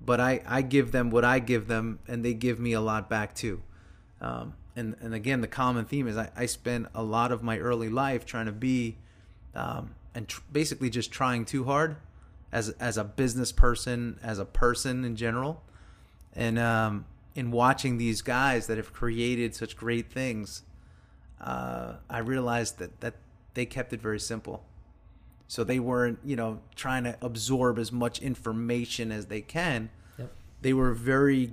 [0.00, 3.08] but I, I give them what I give them and they give me a lot
[3.08, 3.62] back too.
[4.20, 7.58] Um, and, and again, the common theme is I, I spent a lot of my
[7.58, 8.96] early life trying to be
[9.54, 11.96] um, and tr- basically just trying too hard
[12.52, 15.62] as, as a business person, as a person in general.
[16.34, 20.62] And um, in watching these guys that have created such great things,
[21.40, 23.14] uh, I realized that, that
[23.54, 24.64] they kept it very simple.
[25.50, 29.90] So they weren't, you know, trying to absorb as much information as they can.
[30.16, 30.32] Yep.
[30.62, 31.50] They were very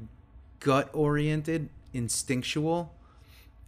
[0.60, 2.94] gut oriented, instinctual,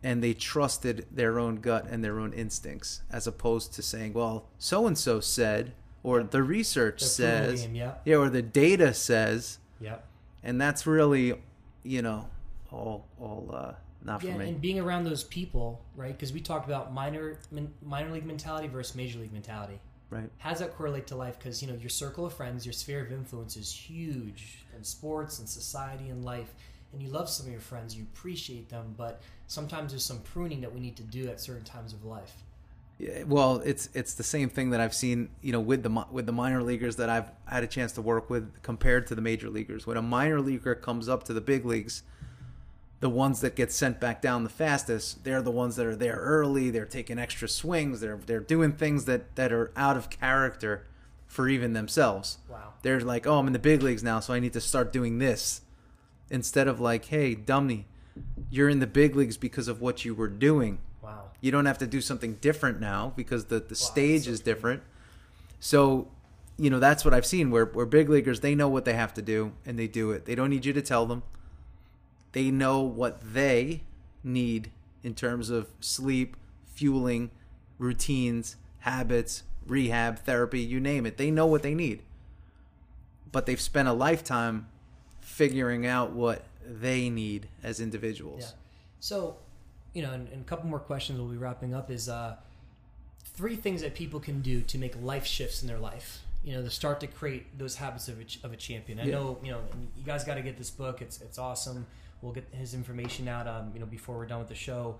[0.04, 4.46] and they trusted their own gut and their own instincts as opposed to saying, well,
[4.60, 5.74] so and so said,
[6.04, 7.94] or the research The says, game, yeah.
[8.06, 10.06] yeah, or the data says, Yep.
[10.44, 11.42] and that's really,
[11.82, 12.30] you know,
[12.72, 13.74] all, all, uh,
[14.04, 14.50] not Yeah, for me.
[14.50, 16.14] and being around those people, right?
[16.14, 19.80] Because we talked about minor min, minor league mentality versus major league mentality.
[20.10, 20.30] Right.
[20.38, 21.38] How does that correlate to life?
[21.38, 25.40] Because you know your circle of friends, your sphere of influence is huge in sports
[25.40, 26.54] and society and life.
[26.92, 30.62] And you love some of your friends, you appreciate them, but sometimes there's some pruning
[30.62, 32.34] that we need to do at certain times of life.
[32.98, 36.26] Yeah, well, it's it's the same thing that I've seen, you know, with the with
[36.26, 39.50] the minor leaguers that I've had a chance to work with compared to the major
[39.50, 39.88] leaguers.
[39.88, 42.04] When a minor leaguer comes up to the big leagues,
[43.00, 46.18] the ones that get sent back down the fastest, they're the ones that are there
[46.18, 46.70] early.
[46.70, 48.02] They're taking extra swings.
[48.02, 50.86] They're they're doing things that that are out of character
[51.26, 52.40] for even themselves.
[52.50, 52.74] Wow.
[52.82, 55.20] They're like, "Oh, I'm in the big leagues now, so I need to start doing
[55.20, 55.62] this."
[56.30, 57.88] Instead of like, "Hey, dummy,
[58.50, 61.32] you're in the big leagues because of what you were doing." Wow.
[61.40, 64.84] You don't have to do something different now because the, the stage so is different.
[65.62, 66.10] So,
[66.58, 69.14] you know, that's what I've seen where, where big leaguers, they know what they have
[69.16, 70.26] to do and they do it.
[70.26, 71.24] They don't need you to tell them.
[72.32, 73.82] They know what they
[74.24, 74.72] need
[75.04, 77.32] in terms of sleep, fueling,
[77.78, 81.18] routines, habits, rehab, therapy, you name it.
[81.18, 82.02] They know what they need.
[83.32, 84.68] But they've spent a lifetime
[85.22, 88.42] figuring out what they need as individuals.
[88.42, 88.58] Yeah.
[89.00, 89.38] So,
[89.94, 92.36] you know, and, and a couple more questions we'll be wrapping up is uh,
[93.24, 96.24] three things that people can do to make life shifts in their life.
[96.44, 99.00] You know, to start to create those habits of a, of a champion.
[99.00, 99.16] I Yeah.
[99.16, 99.60] know, you know,
[99.98, 101.02] you guys got to get this book.
[101.02, 101.86] It's it's awesome.
[102.22, 104.98] We'll get his information out, um, you know, before we're done with the show.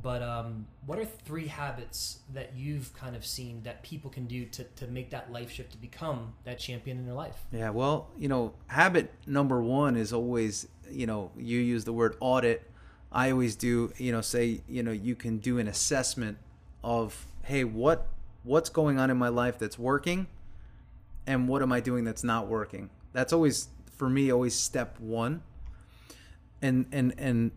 [0.00, 4.46] But um, what are three habits that you've kind of seen that people can do
[4.46, 7.36] to, to make that life shift to become that champion in their life?
[7.52, 12.16] Yeah, well, you know, habit number one is always, you know, you use the word
[12.20, 12.70] audit.
[13.10, 16.38] I always do, you know, say, you know, you can do an assessment
[16.82, 18.06] of, hey, what
[18.44, 20.26] what's going on in my life that's working,
[21.26, 22.88] and what am I doing that's not working.
[23.12, 25.42] That's always for me always step one.
[26.62, 27.50] And and and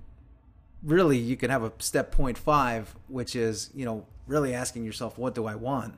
[0.84, 5.18] really, you can have a step point five, which is, you know, really asking yourself,
[5.18, 5.95] what do I want?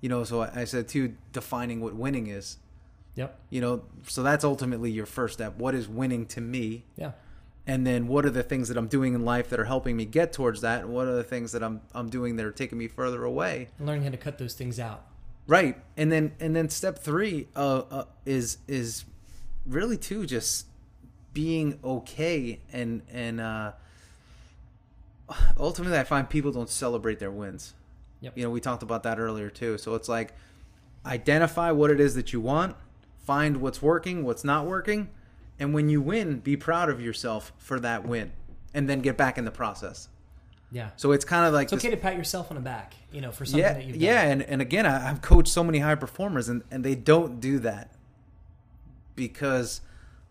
[0.00, 2.58] You know, so I I said too, defining what winning is
[3.16, 3.38] Yep.
[3.48, 7.12] you know so that's ultimately your first step what is winning to me Yeah.
[7.64, 10.04] and then what are the things that i'm doing in life that are helping me
[10.04, 12.76] get towards that and what are the things that i'm i'm doing that are taking
[12.76, 15.06] me further away And learning how to cut those things out.
[15.46, 19.04] right and then and then step three uh, uh is is
[19.64, 20.66] really too just
[21.34, 23.72] being okay and and uh
[25.58, 27.74] ultimately i find people don't celebrate their wins
[28.20, 28.38] Yep.
[28.38, 30.32] you know we talked about that earlier too so it's like
[31.04, 32.76] identify what it is that you want
[33.18, 35.08] find what's working what's not working
[35.58, 38.32] and when you win be proud of yourself for that win
[38.72, 40.08] and then get back in the process
[40.72, 40.90] Yeah.
[40.96, 43.20] so it's kind of like It's this- okay to pat yourself on the back, you
[43.20, 44.00] know, for something yeah, that you've done.
[44.00, 47.38] yeah, and, and again, I, I've coached so many high performers, and, and they don't
[47.40, 47.92] do that
[49.14, 49.80] because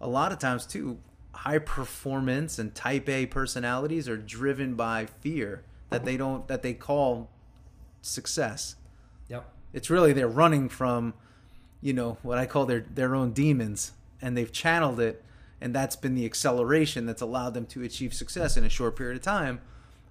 [0.01, 0.99] a lot of times too,
[1.33, 6.73] high performance and Type A personalities are driven by fear that they don't that they
[6.73, 7.29] call
[8.01, 8.75] success.
[9.29, 9.49] Yep.
[9.73, 11.13] It's really they're running from,
[11.81, 15.23] you know, what I call their their own demons, and they've channeled it,
[15.61, 19.17] and that's been the acceleration that's allowed them to achieve success in a short period
[19.17, 19.61] of time.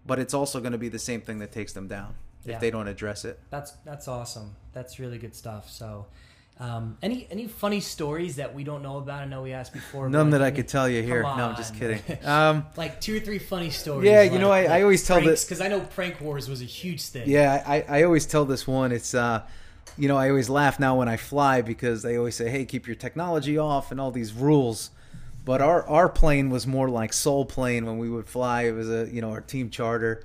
[0.05, 2.55] But it's also going to be the same thing that takes them down Yeah.
[2.57, 3.39] if they don't address it.
[3.51, 4.57] That's that's awesome.
[4.73, 5.71] That's really good stuff.
[5.71, 6.07] So,
[6.61, 9.23] um, any any funny stories that we don't know about?
[9.23, 10.09] I know we asked before.
[10.09, 11.23] None like that I could tell you here.
[11.23, 12.01] No, I'm just kidding.
[12.25, 14.07] Um, like two or three funny stories.
[14.09, 16.67] Yeah, you know, I- I always tell the- because I know prank wars was a
[16.67, 17.29] huge thing.
[17.29, 18.93] yeah, I, I always tell this one.
[18.93, 19.43] It's, uh,
[19.99, 22.87] you know, I always laugh now when I fly because they always say, hey, keep
[22.87, 24.91] your technology off and all these rules.
[25.45, 28.63] But our, our plane was more like Soul Plane when we would fly.
[28.63, 30.23] It was a, you know, our team charter.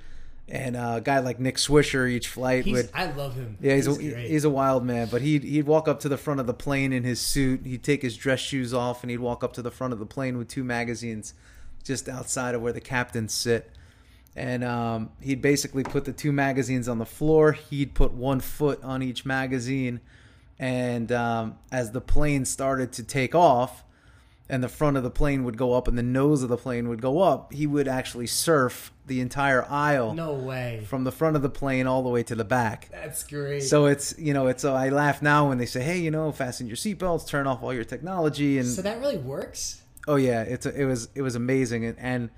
[0.50, 2.90] And uh, a guy like Nick Swisher each flight He's, would.
[2.94, 3.58] I love him.
[3.60, 6.40] Yeah, he's, a, he's a wild man, but he'd he'd walk up to the front
[6.40, 7.66] of the plane in his suit.
[7.66, 10.06] He'd take his dress shoes off, and he'd walk up to the front of the
[10.06, 11.34] plane with two magazines,
[11.84, 13.70] just outside of where the captains sit.
[14.34, 17.52] And um, he'd basically put the two magazines on the floor.
[17.52, 20.00] He'd put one foot on each magazine,
[20.58, 23.84] and um, as the plane started to take off,
[24.48, 26.88] and the front of the plane would go up, and the nose of the plane
[26.88, 30.84] would go up, he would actually surf the entire aisle no way.
[30.86, 32.88] from the front of the plane all the way to the back.
[32.90, 33.60] That's great.
[33.62, 36.30] So it's you know it's uh, I laugh now when they say hey you know
[36.30, 39.82] fasten your seatbelts turn off all your technology and so that really works.
[40.06, 42.30] oh yeah it's it was it was amazing and and,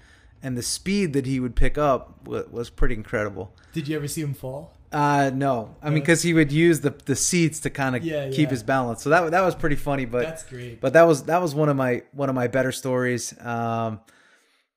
[0.43, 3.53] and the speed that he would pick up was, was pretty incredible.
[3.73, 4.77] Did you ever see him fall?
[4.93, 8.29] Uh no I mean because he would use the the seats to kind of Yeah,
[8.31, 8.49] keep yeah.
[8.51, 10.81] his balance so that that was pretty funny but That's great.
[10.81, 13.33] but that was that was one of my one of my better stories.
[13.41, 14.01] Um,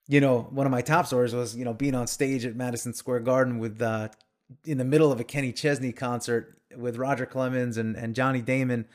[0.07, 2.93] you know, one of my top stories was you know being on stage at Madison
[2.93, 4.09] Square Garden with uh,
[4.65, 8.85] in the middle of a Kenny Chesney concert with Roger Clemens and and Johnny Damon,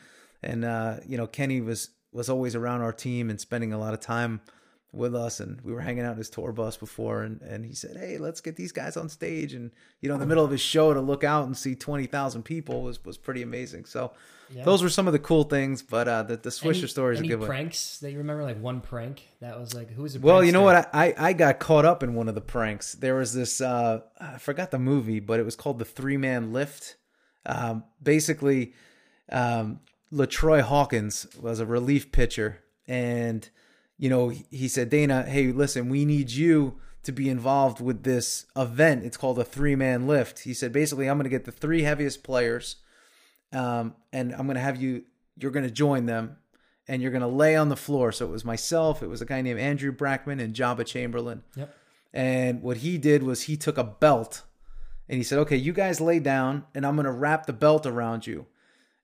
[0.43, 3.93] and uh, you know Kenny was was always around our team and spending a lot
[3.93, 4.39] of time
[4.91, 7.73] with us and we were hanging out in his tour bus before and, and he
[7.75, 9.69] said hey let's get these guys on stage and
[10.01, 12.81] you know in the middle of his show to look out and see 20,000 people
[12.81, 14.11] was was pretty amazing so
[14.51, 14.63] Yeah.
[14.63, 17.19] those were some of the cool things but uh the, the Swisher Any- story is
[17.19, 18.43] a any good one pranks that you remember?
[18.43, 20.89] Like one prank that was like who was a well, you know what?
[20.91, 22.93] I, I I got caught up in one of the pranks.
[22.93, 26.51] There was this uh, I forgot the movie, but it was called the Three Man
[26.51, 26.95] Lift.
[27.45, 28.73] Um, basically,
[29.31, 29.81] um,
[30.11, 33.47] LaTroy Hawkins was a relief pitcher, and
[33.99, 38.47] you know he, said, Dana, hey, listen, we need you to be involved with this
[38.55, 39.05] event.
[39.05, 40.39] It's called a three man lift.
[40.39, 42.77] He said, basically, I'm going to get the three heaviest players,
[43.53, 45.03] um, and I'm going to have you.
[45.37, 46.37] You're going to join them
[46.89, 48.11] and you're going to lay on the floor.
[48.11, 51.43] So it was myself, it was a guy named Andrew Brackman and Joba Chamberlain.
[51.55, 51.73] Yep.
[52.11, 54.41] And what he did was he took a belt
[55.07, 57.85] and he said, okay, you guys lay down and I'm going to wrap the belt
[57.85, 58.47] around you.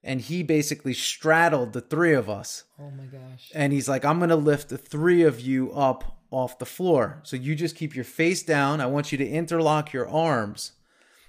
[0.05, 2.65] And he basically straddled the three of us.
[2.79, 3.51] Oh my gosh.
[3.55, 7.21] And he's like, I'm going to lift the three of you up off the floor.
[7.23, 8.81] So you just keep your face down.
[8.81, 10.73] I want you to interlock your arms.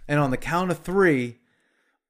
[0.07, 1.39] And on the count of three,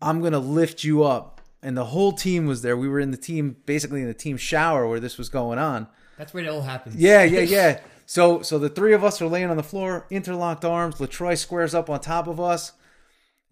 [0.03, 1.41] I'm going to lift you up.
[1.62, 2.77] And the whole team was there.
[2.77, 5.87] We were in the team, basically in the team shower where this was going on.
[6.19, 6.97] That's where it all happens.
[6.97, 7.81] Yeah, yeah, yeah.
[8.07, 10.97] So, so the three of us are laying on the floor, interlocked arms.
[10.97, 12.73] LaTroy squares up on top of us,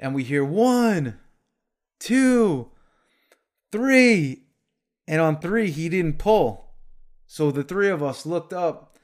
[0.00, 1.18] and we hear one,
[2.00, 2.70] two,
[3.78, 4.44] three,
[5.08, 6.70] and on three he didn't pull.
[7.26, 8.96] So the three of us looked up,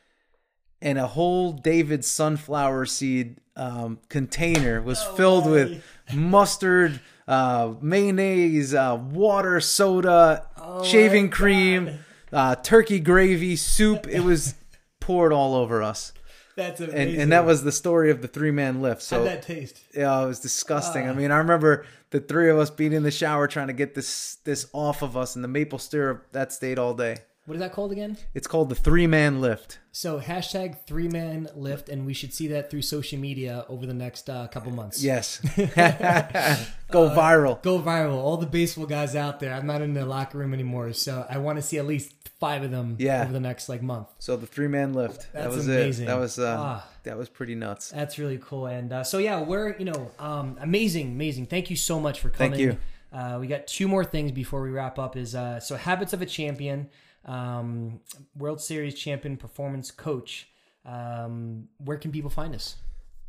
[0.81, 5.83] and a whole David sunflower seed um, container was filled with
[6.15, 10.47] mustard, uh, mayonnaise, uh, water, soda,
[10.85, 11.99] shaving cream,
[12.33, 14.07] uh, turkey gravy, soup.
[14.09, 14.55] It was
[15.01, 16.13] poured all over us.
[16.57, 17.21] That's And, amazing.
[17.23, 19.03] and that was the story of the three man lift.
[19.03, 19.81] So How'd that taste?
[19.97, 21.07] yeah, it was disgusting.
[21.09, 21.11] Ah.
[21.11, 23.95] I mean, I remember the three of us being in the shower trying to get
[23.95, 27.19] this this off of us, and the maple syrup that stayed all day.
[27.47, 28.17] What is that called again?
[28.35, 29.81] It's called the three man lift.
[29.93, 33.95] So hashtag three man lift, and we should see that through social media over the
[33.95, 35.03] next uh, couple months.
[35.03, 35.39] Yes,
[36.91, 37.61] go viral.
[37.63, 38.15] Go viral.
[38.17, 39.53] All the baseball guys out there.
[39.55, 42.63] I'm not in the locker room anymore, so I want to see at least five
[42.63, 43.23] of them Yeah.
[43.25, 44.09] over the next like month.
[44.19, 45.33] So the three man lift.
[45.33, 46.05] that was amazing.
[46.05, 46.09] it.
[46.09, 46.89] That was uh, Ah.
[47.05, 47.91] That was pretty nuts.
[47.91, 48.67] That's really cool.
[48.67, 51.47] And uh, so yeah, we're you know um, amazing, amazing.
[51.47, 52.53] Thank you so much for coming.
[52.53, 52.79] Thank you.
[53.13, 55.17] Uh, we got two more things before we wrap up.
[55.17, 56.89] Is uh, so habits of a champion,
[57.25, 58.01] um,
[58.37, 60.49] World Series champion, performance coach.
[60.85, 62.77] Um, where can people find us?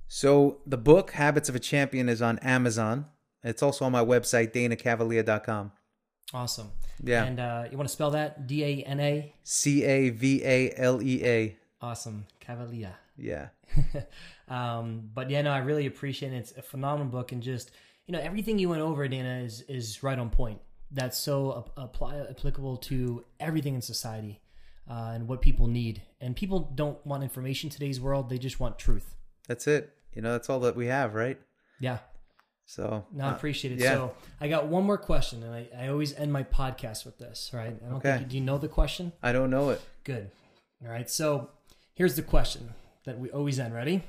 [0.08, 3.06] So the book Habits of a Champion is on Amazon.
[3.44, 5.72] It's also on my website danacavalea.com.
[6.34, 6.72] Awesome.
[7.02, 7.24] Yeah.
[7.24, 8.46] And uh, you want to spell that?
[8.46, 9.34] D A N A.
[9.44, 11.58] C A V A L E A.
[11.82, 12.26] Awesome.
[12.42, 12.92] Cavalea.
[13.22, 13.50] Yeah.
[14.48, 16.38] um, but yeah, no, I really appreciate it.
[16.38, 17.72] It's a phenomenal book, and just
[18.08, 20.60] you know everything you went over, Dana, is is right on point.
[20.92, 24.42] That's so apply applicable to everything in society
[24.90, 26.02] uh, and what people need.
[26.20, 29.16] And people don't want information in today's world; they just want truth.
[29.48, 29.94] That's it.
[30.14, 31.40] You know, that's all that we have, right?
[31.80, 32.00] Yeah,
[32.66, 33.80] So no, I uh, appreciate it.
[33.80, 33.94] yeah.
[33.94, 37.52] So I got one more question, and I, I always end my podcast with this.
[37.54, 37.74] Right?
[37.82, 38.18] I don't Okay.
[38.18, 39.14] think do you know the question?
[39.24, 39.82] I don't know it.
[40.04, 40.30] Good.
[40.84, 41.10] All right.
[41.10, 41.50] So
[41.96, 42.74] here's the question
[43.06, 43.74] that we always end.
[43.74, 44.04] Ready?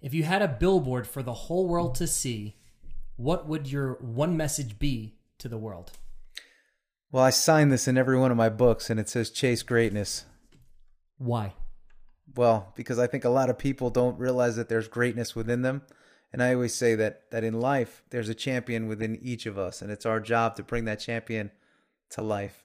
[0.00, 2.56] If you had a billboard for the whole world to see,
[3.16, 5.92] what would your one message be to the world?
[7.12, 10.24] Well, I sign this in every one of my books and it says chase greatness.
[11.18, 11.54] Why?
[12.34, 15.82] Well, because I think a lot of people don't realize that there's greatness within them.
[16.32, 19.82] And I always say that that in life there's a champion within each of us
[19.82, 21.50] and it's our job to bring that champion
[22.10, 22.64] to life.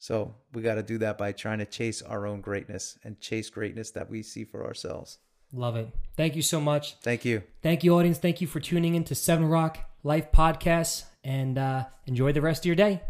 [0.00, 3.50] So, we got to do that by trying to chase our own greatness and chase
[3.50, 5.18] greatness that we see for ourselves.
[5.52, 5.90] Love it.
[6.16, 6.96] Thank you so much.
[7.02, 7.42] Thank you.
[7.62, 8.18] Thank you, audience.
[8.18, 12.62] Thank you for tuning in to Seven Rock Life Podcast and uh, enjoy the rest
[12.62, 13.02] of your day.